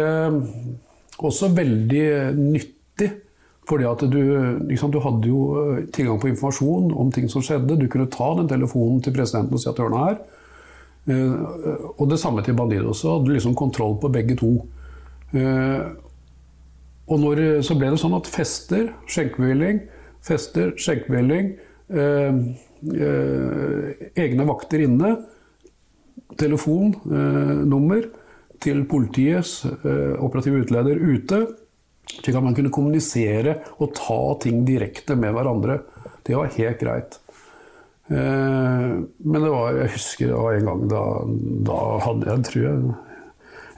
[1.23, 2.07] også veldig
[2.37, 3.09] nyttig.
[3.71, 4.19] Fordi at du,
[4.67, 7.79] liksom, du hadde jo eh, tilgang på informasjon om ting som skjedde.
[7.79, 10.19] Du kunne ta den telefonen til presidenten og si at hør nå her.
[11.97, 12.93] Og det samme til Bandido.
[12.95, 14.53] Så hadde du liksom kontroll på begge to.
[17.07, 19.81] Og når, så ble det sånn at fester, skjenkebevilling,
[20.23, 21.53] fester, skjenkebevilling,
[21.93, 22.41] eh,
[22.95, 25.15] eh, egne vakter inne,
[26.39, 28.07] telefonnummer
[28.63, 31.43] til politiets eh, operative utleder ute,
[32.13, 35.81] slik at man kunne kommunisere og ta ting direkte med hverandre.
[36.23, 37.19] Det var helt greit.
[38.13, 41.05] Eh, men det var, jeg husker det var en gang da,
[41.71, 42.99] da hadde jeg, tror jeg,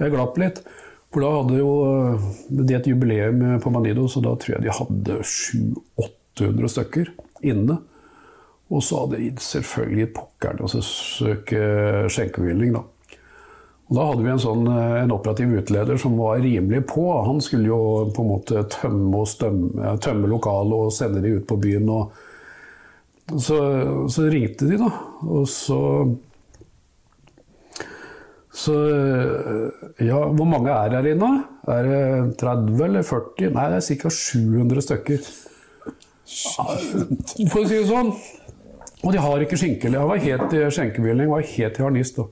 [0.01, 0.65] jeg glapp litt.
[1.15, 4.79] For da hadde jo eh, de et jubileum på Manido, så da tror jeg de
[4.81, 5.21] hadde
[6.37, 7.13] 700-800 stykker
[7.43, 7.79] inne.
[8.73, 11.63] Og så hadde de selvfølgelig pokkeren altså søke
[12.13, 12.85] skjenkebevilling, da.
[13.85, 17.05] Og da hadde vi en, sånn, eh, en operativ utleder som var rimelig på.
[17.27, 17.81] Han skulle jo
[18.17, 21.91] på en måte tømme, og stømme, tømme lokalet og sende de ut på byen.
[21.93, 23.59] Og så,
[24.13, 24.93] så ringte de, da.
[25.29, 25.81] Og så
[28.55, 28.75] Så
[29.99, 31.31] Ja, hvor mange er her inne?
[31.67, 33.51] Er det 30 eller 40?
[33.53, 34.13] Nei, det er ca.
[34.15, 35.27] 700 stykker.
[36.25, 38.13] For å si det sånn.
[39.05, 39.91] Og de har ikke skinke.
[39.93, 42.23] Jeg var helt i skjenkebevilgning, var helt i harnisk.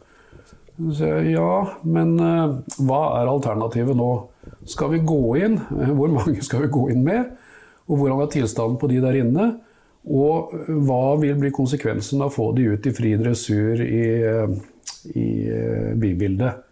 [1.28, 1.51] ja,
[1.84, 4.09] men eh, hva er alternativet nå?
[4.66, 5.59] Skal vi gå inn?
[5.76, 7.34] Eh, Hvor mange skal vi gå inn med?
[7.90, 9.51] Og hvordan er tilstanden på de der inne?
[10.09, 14.03] Og eh, hva vil bli konsekvensen av å få de ut i fri dressur i,
[14.32, 14.57] eh,
[15.12, 16.68] i eh, bybildet?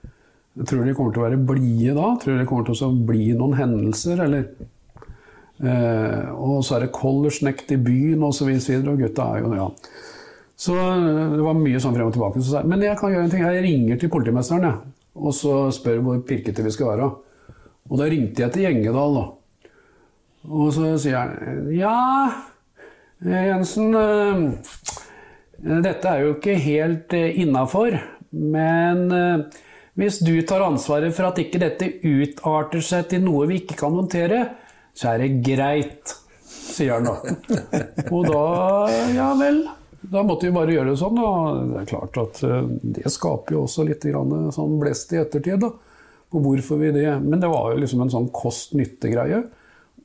[0.64, 2.14] Tror du de kommer til å være blide da?
[2.20, 4.48] Tror du det kommer til å bli noen hendelser, eller?
[5.60, 8.22] Eh, og så er det collersnekt i byen.
[8.24, 9.66] Og, og gutta er jo ja.
[10.60, 12.42] Så eh, det var mye sånn frem og tilbake.
[12.42, 13.44] Så sa jeg, men jeg kan gjøre en ting.
[13.44, 17.10] Jeg ringer til politimesteren jeg, og så spør hvor pirkete vi skal være.
[17.90, 19.26] Og da ringte jeg til Gjengedal, da.
[20.50, 21.96] Og så sier han ja,
[23.26, 23.92] eh, Jensen.
[25.60, 27.98] Dette er jo ikke helt innafor,
[28.32, 29.10] men
[30.00, 33.92] hvis du tar ansvaret for at ikke dette utarter seg til noe vi ikke kan
[33.92, 34.38] håndtere,
[34.96, 36.16] så er det greit,
[36.46, 37.16] sier han da.
[38.14, 38.42] Og da,
[39.14, 39.62] ja vel.
[40.00, 41.20] Da måtte vi bare gjøre det sånn.
[41.20, 42.66] Og det er klart at eh,
[42.98, 45.60] det skaper jo også litt grann sånn blest i ettertid.
[45.62, 45.72] da,
[46.30, 47.08] på hvorfor vi det.
[47.20, 49.42] Men det var jo liksom en sånn kost-nytte-greie.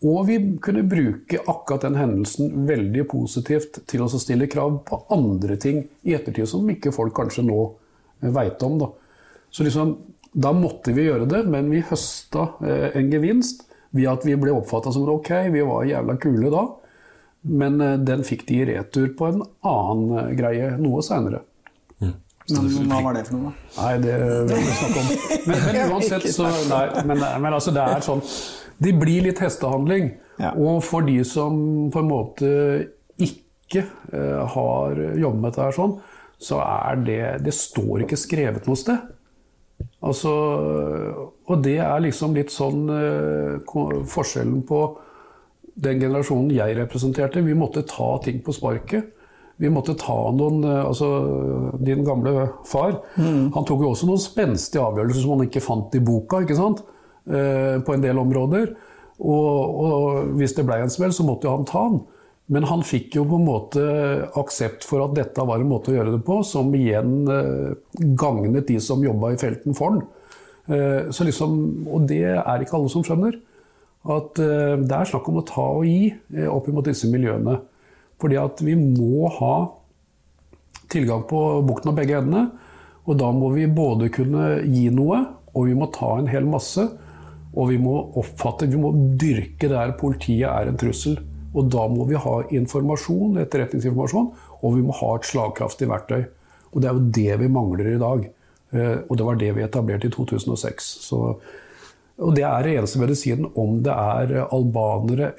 [0.05, 5.57] Og vi kunne bruke akkurat den hendelsen veldig positivt til å stille krav på andre
[5.61, 7.61] ting i ettertid som ikke folk kanskje nå
[8.35, 8.79] veit om.
[8.81, 8.89] Da.
[9.53, 9.95] Så liksom,
[10.33, 13.63] da måtte vi gjøre det, men vi høsta eh, en gevinst
[13.95, 16.65] ved at vi ble oppfatta som ok, vi var jævla kule da.
[17.45, 21.45] Men eh, den fikk de i retur på en annen eh, greie noe seinere.
[22.45, 23.77] Men hva var det for noe, da?
[23.79, 25.07] Nei, det vil vi snakke om.
[25.49, 28.21] Men, men uansett, så nei, men, men altså, det er sånn
[28.77, 30.11] Det blir litt hestehandling.
[30.37, 30.51] Ja.
[30.53, 31.55] Og for de som
[31.93, 32.51] på en måte
[33.17, 35.95] ikke uh, har jobbet med dette her sånn,
[36.37, 39.14] så er det Det står ikke skrevet noe sted.
[40.05, 40.31] Altså,
[41.45, 44.81] og det er liksom litt sånn eh, forskjellen på
[45.75, 47.43] den generasjonen jeg representerte.
[47.43, 49.11] Vi måtte ta ting på sparket.
[49.57, 51.09] Vi måtte ta noen eh, Altså,
[51.79, 56.03] din gamle far, han tok jo også noen spenstige avgjørelser som han ikke fant i
[56.03, 56.83] boka, ikke sant?
[57.25, 58.75] Eh, på en del områder.
[59.15, 62.03] Og, og hvis det ble en smell, så måtte jo han ta den.
[62.53, 63.83] Men han fikk jo på en måte
[64.37, 67.71] aksept for at dette var en måte å gjøre det på, som igjen eh,
[68.21, 69.97] gagnet de som jobba i felten for.
[70.69, 71.57] Eh, så liksom,
[71.89, 73.39] og det er ikke alle som skjønner.
[74.13, 76.13] At eh, det er snakk om å ta og gi
[76.51, 77.57] opp mot disse miljøene.
[78.21, 79.55] Fordi at vi må ha
[80.93, 82.45] tilgang på bukten av begge endene.
[83.09, 85.23] Og da må vi både kunne gi noe,
[85.53, 86.85] og vi må ta en hel masse.
[87.55, 91.17] Og vi må oppfatte, vi må dyrke der politiet er en trussel.
[91.55, 96.25] Og da må vi ha informasjon, etterretningsinformasjon, og vi må ha et slagkraftig verktøy.
[96.73, 98.25] Og det er jo det vi mangler i dag.
[98.75, 100.89] Eh, og det var det vi etablerte i 2006.
[101.05, 101.21] Så,
[102.19, 105.31] og det er det eneste medisinen om det er albanere,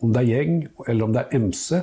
[0.00, 1.82] om det er gjeng, eller om det er MC,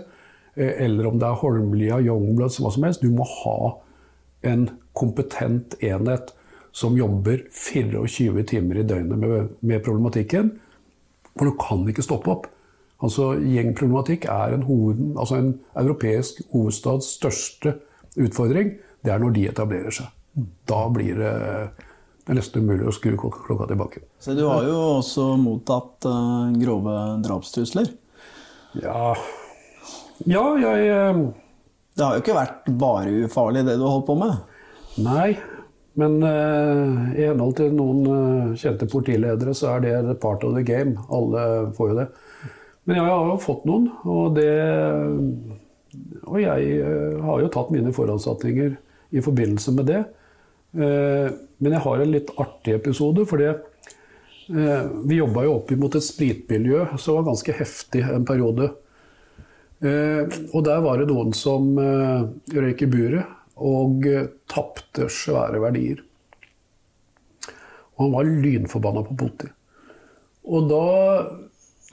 [0.55, 3.05] eh, eller om det er Holmlia, Youngbloods, hva som helst.
[3.05, 3.75] Du må ha
[4.45, 6.33] en kompetent enhet
[6.75, 10.55] som jobber 24 timer i døgnet med, med problematikken.
[11.35, 12.49] For du kan ikke stoppe opp.
[13.03, 17.75] Altså, Gjengproblematikk er en, hoved, altså en europeisk hovedstads største
[18.15, 18.77] utfordring.
[19.03, 20.07] Det er når de etablerer seg.
[20.67, 21.33] Da blir det,
[22.25, 24.03] det er nesten umulig å skru klokka tilbake.
[24.23, 27.91] Så du har jo også mottatt uh, grove drapstrusler?
[28.81, 29.13] Ja
[30.27, 31.21] Ja, jeg uh,
[31.95, 34.39] Det har jo ikke vært bare ufarlig, det du har holdt på med?
[35.03, 35.35] Nei,
[35.99, 40.95] men uh, i henhold til noen kjente politiledere, så er det part of the game.
[41.11, 42.09] Alle får jo det.
[42.85, 44.51] Men jeg har jo fått noen, og det
[46.25, 46.83] Og jeg
[47.23, 48.75] har jo tatt mine forhåndsatninger
[49.15, 50.01] i forbindelse med det.
[50.75, 51.27] Eh,
[51.63, 53.25] men jeg har en litt artig episode.
[53.25, 58.71] fordi eh, vi jobba jo opp mot et spritmiljø som var ganske heftig en periode.
[59.79, 64.03] Eh, og der var det noen som røyk i buret og
[64.51, 66.03] tapte svære verdier.
[67.95, 69.53] Og han var lynforbanna på politiet.
[70.45, 70.85] Og da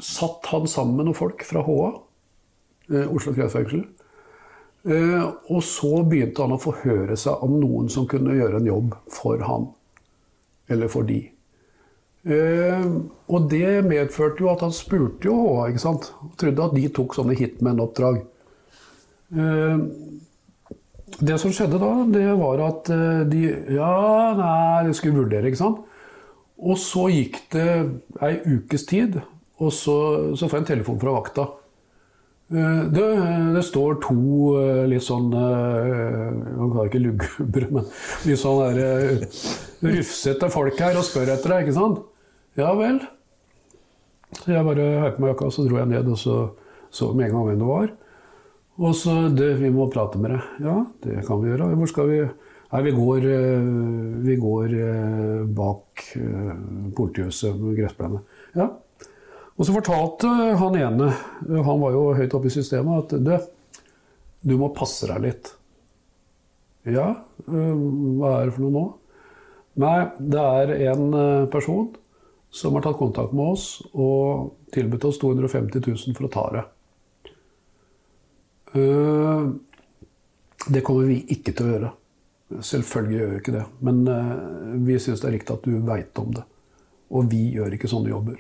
[0.03, 1.91] satt han sammen med noen folk fra HA,
[3.09, 3.85] Oslo kreftfengsel.
[4.83, 8.97] Eh, og så begynte han å forhøre seg om noen som kunne gjøre en jobb
[9.15, 9.69] for han.
[10.71, 11.21] Eller for de.
[12.23, 12.89] Eh,
[13.31, 16.11] og det medførte jo at han spurte jo HA, ikke sant.
[16.41, 18.25] Trodde at de tok sånne hitman-oppdrag.
[19.39, 19.87] Eh,
[21.23, 22.89] det som skjedde da, det var at
[23.31, 23.43] de
[23.77, 25.83] Ja, nei, de skulle vurdere, ikke sant.
[26.63, 27.69] Og så gikk det
[28.23, 29.21] ei ukes tid,
[29.63, 29.97] og så,
[30.35, 31.47] så får jeg en telefon fra vakta.
[32.53, 33.05] Eh, det,
[33.55, 34.17] det, står to
[34.61, 37.89] eh, litt sånn Man kan ikke lugubre, men
[38.29, 38.83] litt sånn
[39.83, 42.03] rufsete folk her og spør etter deg, ikke sant?
[42.61, 43.01] Ja vel.
[44.43, 46.37] Så jeg bare heiv på meg jakka, så dro jeg ned og så,
[46.93, 47.91] så med en gang hvem det var.
[48.83, 50.55] Og så du, vi må prate med deg.
[50.65, 51.73] Ja, det kan vi gjøre.
[51.77, 52.23] Hvor skal vi?
[52.73, 53.27] Nei, vi går,
[54.25, 54.77] vi går
[55.53, 56.05] bak
[56.97, 58.23] politihuset med gressplenen.
[58.57, 58.71] Ja,
[59.57, 60.29] og så fortalte
[60.59, 61.11] han ene,
[61.49, 63.83] han var jo høyt oppe i systemet, at du,
[64.49, 65.53] du må passe deg litt.
[66.89, 67.13] Ja,
[67.47, 67.83] øh,
[68.19, 68.85] hva er det for noe nå?
[69.83, 71.93] Nei, det er en øh, person
[72.53, 76.65] som har tatt kontakt med oss og tilbudt oss 250 000 for å ta det.
[78.81, 79.53] Øh,
[80.75, 81.93] det kommer vi ikke til å gjøre.
[82.67, 83.65] Selvfølgelig gjør vi ikke det.
[83.87, 84.03] Men
[84.85, 86.45] vi syns det er riktig at du veit om det.
[87.17, 88.37] Og vi gjør ikke sånne jobber.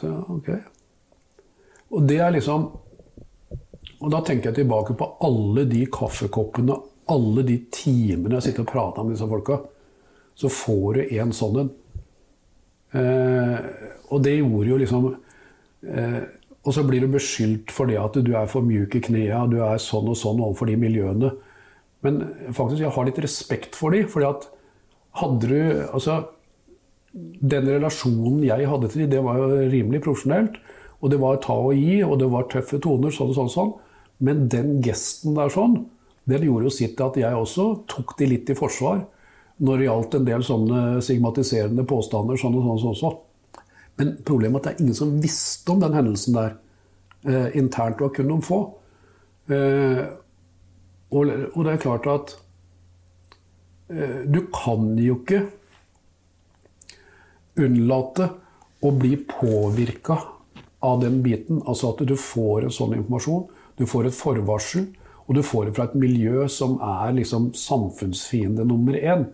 [0.00, 0.48] Så ok.
[1.90, 2.70] Og det er liksom
[4.00, 6.72] Og da tenker jeg tilbake på alle de kaffekoppene,
[7.12, 9.58] alle de timene jeg sitter og prater med disse folka.
[10.32, 11.70] Så får du en sånn en.
[12.96, 13.58] Eh,
[14.08, 16.22] og det gjorde jo liksom eh,
[16.64, 19.60] Og så blir du beskyldt for det at du er for mjuk i knærne, du
[19.62, 21.30] er sånn og sånn overfor de miljøene.
[22.00, 22.22] Men
[22.56, 24.48] faktisk, jeg har litt respekt for de, fordi at
[25.20, 25.60] hadde du
[25.92, 26.22] Altså
[27.12, 30.60] den relasjonen jeg hadde til dem, det var jo rimelig profesjonelt.
[31.00, 33.54] Og det var ta og gi, og det var tøffe toner, sånn og sånn.
[33.54, 33.72] sånn.
[34.20, 35.78] Men den gesten der sånn,
[36.28, 39.00] den gjorde jo sitt til at jeg også tok de litt i forsvar
[39.60, 42.36] når det gjaldt en del sånne stigmatiserende påstander.
[42.40, 43.64] sånn og sånn, sånn, sånn.
[44.00, 46.54] Men problemet er at det er ingen som visste om den hendelsen der
[47.28, 48.60] eh, internt, og kun noen få.
[49.52, 50.04] Eh,
[51.10, 52.36] og, og, det er klart at
[53.90, 55.42] eh, du kan jo ikke
[57.58, 58.28] unnlate
[58.80, 60.18] å bli påvirka
[60.80, 61.60] av den biten.
[61.66, 63.44] Altså at du får en sånn informasjon,
[63.76, 64.88] du får et forvarsel,
[65.26, 69.28] og du får det fra et miljø som er liksom samfunnsfiende nummer én.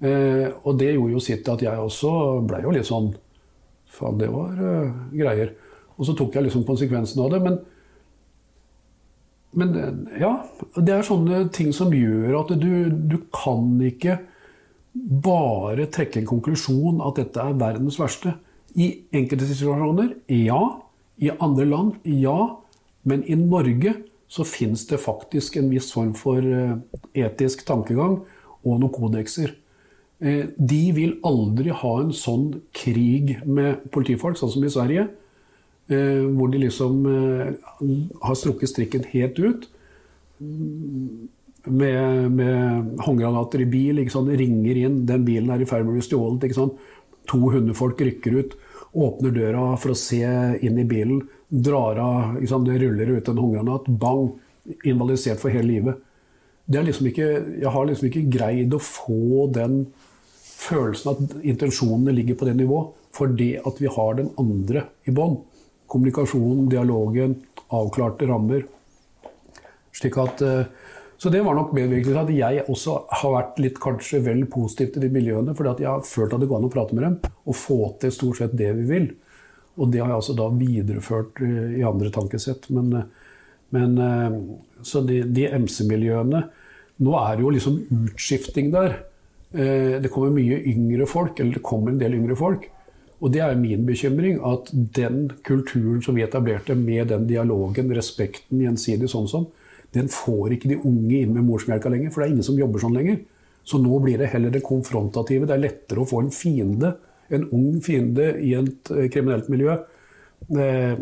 [0.00, 2.10] Eh, og det gjorde jo sitt til at jeg også
[2.48, 3.14] blei jo litt sånn
[3.96, 5.54] Faen, det var uh, greier.
[5.96, 7.38] Og så tok jeg liksom konsekvensen av det.
[7.40, 7.54] Men,
[9.56, 10.32] men ja,
[10.74, 14.18] det er sånne ting som gjør at du, du kan ikke
[14.96, 18.34] bare trekke en konklusjon at dette er verdens verste.
[18.76, 20.60] I enkelte situasjoner ja.
[21.16, 22.56] I andre land ja.
[23.06, 23.94] Men i Norge
[24.28, 26.74] så fins det faktisk en viss form for eh,
[27.14, 28.18] etisk tankegang
[28.66, 29.52] og noen kodekser.
[30.18, 35.06] Eh, de vil aldri ha en sånn krig med politifolk, sånn som i Sverige.
[35.86, 39.68] Eh, hvor de liksom har strukket strikken helt ut
[41.66, 44.00] med, med håndgranater i bil.
[44.06, 46.56] Ringer inn, den bilen er i ferd med å bli stjålet.
[47.26, 48.56] To hundefolk rykker ut,
[48.94, 50.22] åpner døra for å se
[50.62, 51.24] inn i bilen.
[51.48, 53.86] drar av Det ruller ut en håndgranat.
[53.86, 54.34] Bang!
[54.84, 56.02] Invalidisert for hele livet.
[56.66, 57.26] Liksom ikke,
[57.62, 59.84] jeg har liksom ikke greid å få den
[60.56, 62.80] følelsen at intensjonene ligger på det nivå,
[63.14, 65.38] fordi at vi har den andre i bånn.
[65.86, 67.36] Kommunikasjonen, dialogen,
[67.70, 68.66] avklarte rammer.
[69.94, 70.66] Slik at, eh,
[71.18, 74.92] så det var nok medvirkende til at jeg også har vært litt kanskje vel positiv
[74.92, 75.54] til de miljøene.
[75.56, 78.12] fordi jeg har følt at det går an å prate med dem og få til
[78.12, 79.08] stort sett det vi vil.
[79.76, 82.68] Og det har jeg altså da videreført eh, i andre tankesett.
[82.68, 83.08] Men, eh,
[83.76, 83.98] men
[84.86, 86.46] så de, de MC-miljøene
[86.96, 88.94] Nå er det jo liksom utskifting der.
[89.52, 92.62] Det kommer mye yngre folk, eller det kommer en del yngre folk.
[93.20, 98.60] Og det er min bekymring, at den kulturen som vi etablerte med den dialogen, respekten,
[98.64, 99.46] gjensidig sånn som,
[99.96, 102.82] den får ikke de unge inn med morsmelka lenger, for det er ingen som jobber
[102.82, 103.20] sånn lenger.
[103.66, 105.48] Så nå blir det heller det konfrontative.
[105.48, 106.92] Det er lettere å få en fiende,
[107.34, 109.74] en ung fiende i et kriminelt miljø.
[110.54, 110.94] Eh,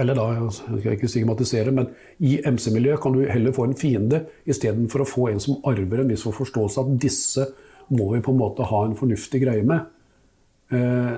[0.00, 1.90] eller da, jeg skal ikke stigmatisere, men
[2.24, 6.10] i MC-miljøet kan du heller få en fiende istedenfor å få en som arver en
[6.10, 7.46] viss forståelse at disse
[7.94, 9.86] må vi på en måte ha en fornuftig greie med.
[10.74, 11.14] Eh,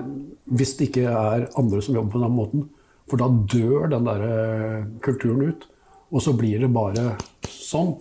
[0.53, 2.67] hvis det ikke er andre som jobber på den måten.
[3.09, 5.68] For da dør den der eh, kulturen ut.
[6.09, 7.13] Og så blir det bare
[7.49, 7.95] sånn.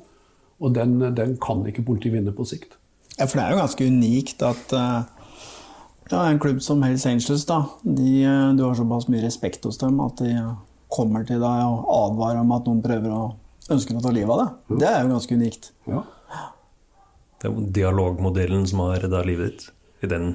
[0.58, 2.78] Og den, den kan ikke politiet vinne på sikt.
[3.18, 5.02] Ja, for det er jo ganske unikt at uh,
[6.10, 8.24] ja, en klubb som Hells Angels, da, de,
[8.56, 10.32] du har såpass mye respekt hos dem at de
[10.88, 13.22] kommer til deg og advarer om at noen prøver å
[13.72, 14.78] ønsker å ta livet av deg.
[14.80, 15.72] Det er jo ganske unikt.
[15.88, 16.04] Ja.
[17.38, 20.30] Det er jo dialogmodellen som har redda livet ditt i den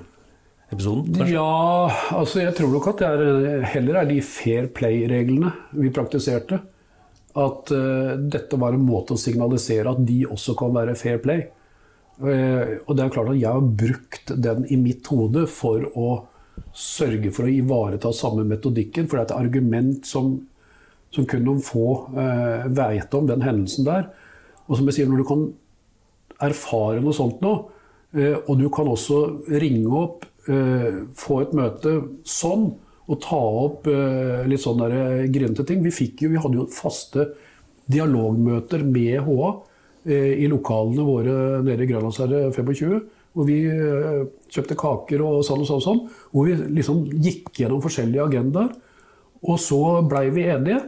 [0.72, 1.10] episoden?
[1.10, 1.34] Kanskje?
[1.36, 6.62] Ja, altså jeg tror nok at det er, heller er de fair play-reglene vi praktiserte.
[7.34, 11.48] At uh, dette var en måte å signalisere at de også kan være fair play.
[12.22, 16.10] Uh, og det er klart at jeg har brukt den i mitt hode for å
[16.78, 19.10] sørge for å ivareta samme metodikken.
[19.10, 20.36] For det er et argument som,
[21.14, 24.12] som kun noen få uh, vet om den hendelsen der.
[24.68, 25.48] Og som jeg sier, når du kan
[26.44, 27.54] erfare noe sånt nå,
[28.14, 29.18] og du kan også
[29.58, 31.96] ringe opp uh, få et møte
[32.30, 32.68] sånn
[33.04, 35.84] og ta opp uh, litt sånn uh, grinete ting.
[35.84, 35.92] Vi,
[36.22, 37.28] jo, vi hadde jo faste
[37.92, 39.54] dialogmøter med HA
[40.04, 41.34] i lokalene våre
[41.64, 42.96] nede i Grønlandsherre 25.
[43.32, 43.56] Hvor vi
[44.52, 45.80] kjøpte kaker og sånn og sånn.
[45.80, 46.02] Og sånn
[46.34, 48.74] hvor vi liksom gikk gjennom forskjellige agendaer.
[49.48, 50.82] Og så blei vi enige.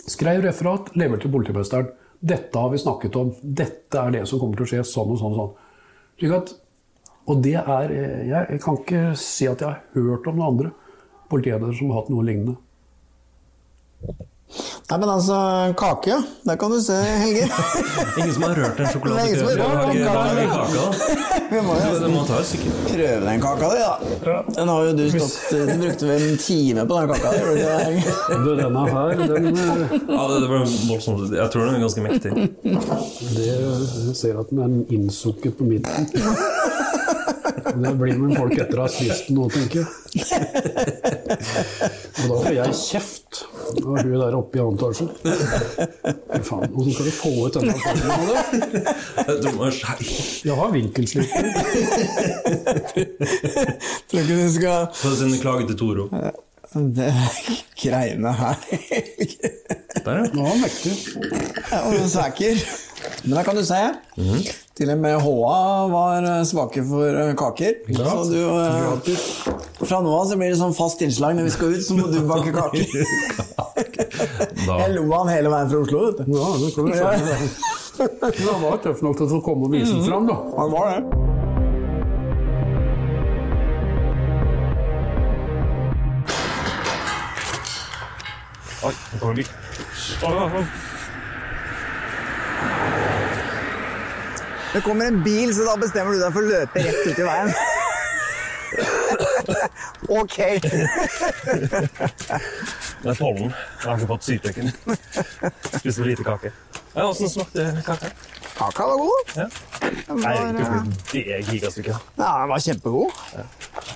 [0.00, 1.92] Skrev referat, leverte til politimesteren.
[2.32, 3.34] Dette har vi snakket om.
[3.44, 4.86] Dette er det som kommer til å skje.
[4.88, 5.36] Sånn og sånn.
[5.36, 5.70] og sånn.
[6.20, 6.56] Slik at
[7.30, 7.92] og det er
[8.26, 10.72] Jeg kan ikke si at jeg har hørt om noen andre
[11.30, 12.58] politiledere som har hatt noe lignende.
[14.90, 15.34] Nei, men altså,
[15.78, 17.44] kake, der kan du se, Helge.
[18.18, 19.10] Ingen som har rørt en kaka.
[20.50, 20.86] kaka.
[21.50, 22.40] Vi må jo må ta
[22.88, 24.34] prøve den kaka di, da.
[24.56, 27.40] Den har jo du stått Du brukte vel en time på den kaka di,
[28.42, 31.36] du Denne her, den, eh, Ja, det, det ble voldsomt.
[31.38, 32.34] Jeg tror den er ganske mektig.
[33.36, 36.10] det, jeg ser at den er innsukket på midten.
[37.64, 39.88] Det blir med folk etter å ha spist den nå, tenker jeg.
[42.20, 43.40] Og da får jeg kjeft
[43.80, 45.06] av hun der oppe i annen etasje.
[46.34, 48.36] Fy faen, hvordan skal du få ut denne formen av det?
[49.40, 51.42] Du må Jeg har vinkelslipper.
[54.10, 56.08] Tror ikke du skal Få sende klage til Toro.
[56.70, 57.10] Det
[57.82, 58.58] greiene her.
[60.04, 60.26] Der, ja.
[60.30, 60.92] Nå er han mektig.
[61.72, 62.60] Ja, og Sæker.
[63.24, 63.80] Men da kan du se,
[64.80, 65.56] til og med HA
[65.92, 67.74] var eh, svake for eh, kaker.
[67.92, 69.24] Ja, Så du, eh, gratis.
[69.82, 72.08] fra nå av så blir det sånn fast innslag når vi skal ut, så må
[72.08, 72.86] du bake kaker.
[74.60, 74.74] Da.
[74.82, 76.34] Jeg lo av han hele veien fra Oslo, vet du.
[76.36, 77.36] Ja, det kan du skjønne.
[78.20, 80.36] Men han var tøff nok til å komme og vise den fram, da.
[80.58, 81.00] Han var det.
[88.80, 90.88] Oi, nå kommer bil.
[94.74, 97.26] Det kommer en bil, så da bestemmer du deg for å løpe rett ut i
[97.26, 97.50] veien.
[100.20, 100.36] ok.
[103.00, 103.48] Det er pollen.
[103.50, 104.66] Jeg har ikke fått sytøkken.
[105.78, 106.50] Spiste lite kake.
[106.92, 108.10] Ja, Åssen smakte kaka?
[108.58, 109.30] Kaka var god.
[109.40, 109.46] Ja.
[109.80, 110.66] Den Nei, var, ikke eh,
[111.40, 111.96] for gigastykket.
[112.20, 113.10] ja, den var kjempegod,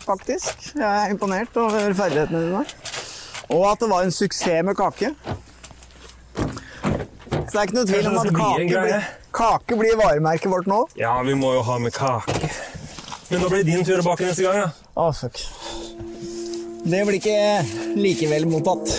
[0.06, 0.54] faktisk.
[0.72, 2.64] Jeg er imponert over ferdighetene dine.
[3.52, 5.12] Og at det var en suksess med kake.
[7.44, 10.80] Så det er ikke noe tvil om at kake blir, kake blir varemerket vårt nå.
[10.98, 12.50] Ja, vi må jo ha med kake.
[13.30, 14.70] Men da blir det din tur å bake neste gang, ja.
[15.00, 15.40] Å, fuck.
[16.84, 18.98] Det blir ikke likevel mottatt.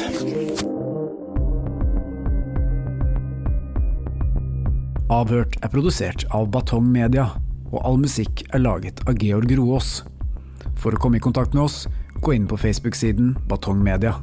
[5.14, 7.28] Avhørt er produsert av Batong Media,
[7.72, 10.00] og all musikk er laget av Georg Roaas.
[10.82, 11.86] For å komme i kontakt med oss,
[12.22, 14.18] gå inn på Facebook-siden Batong Media.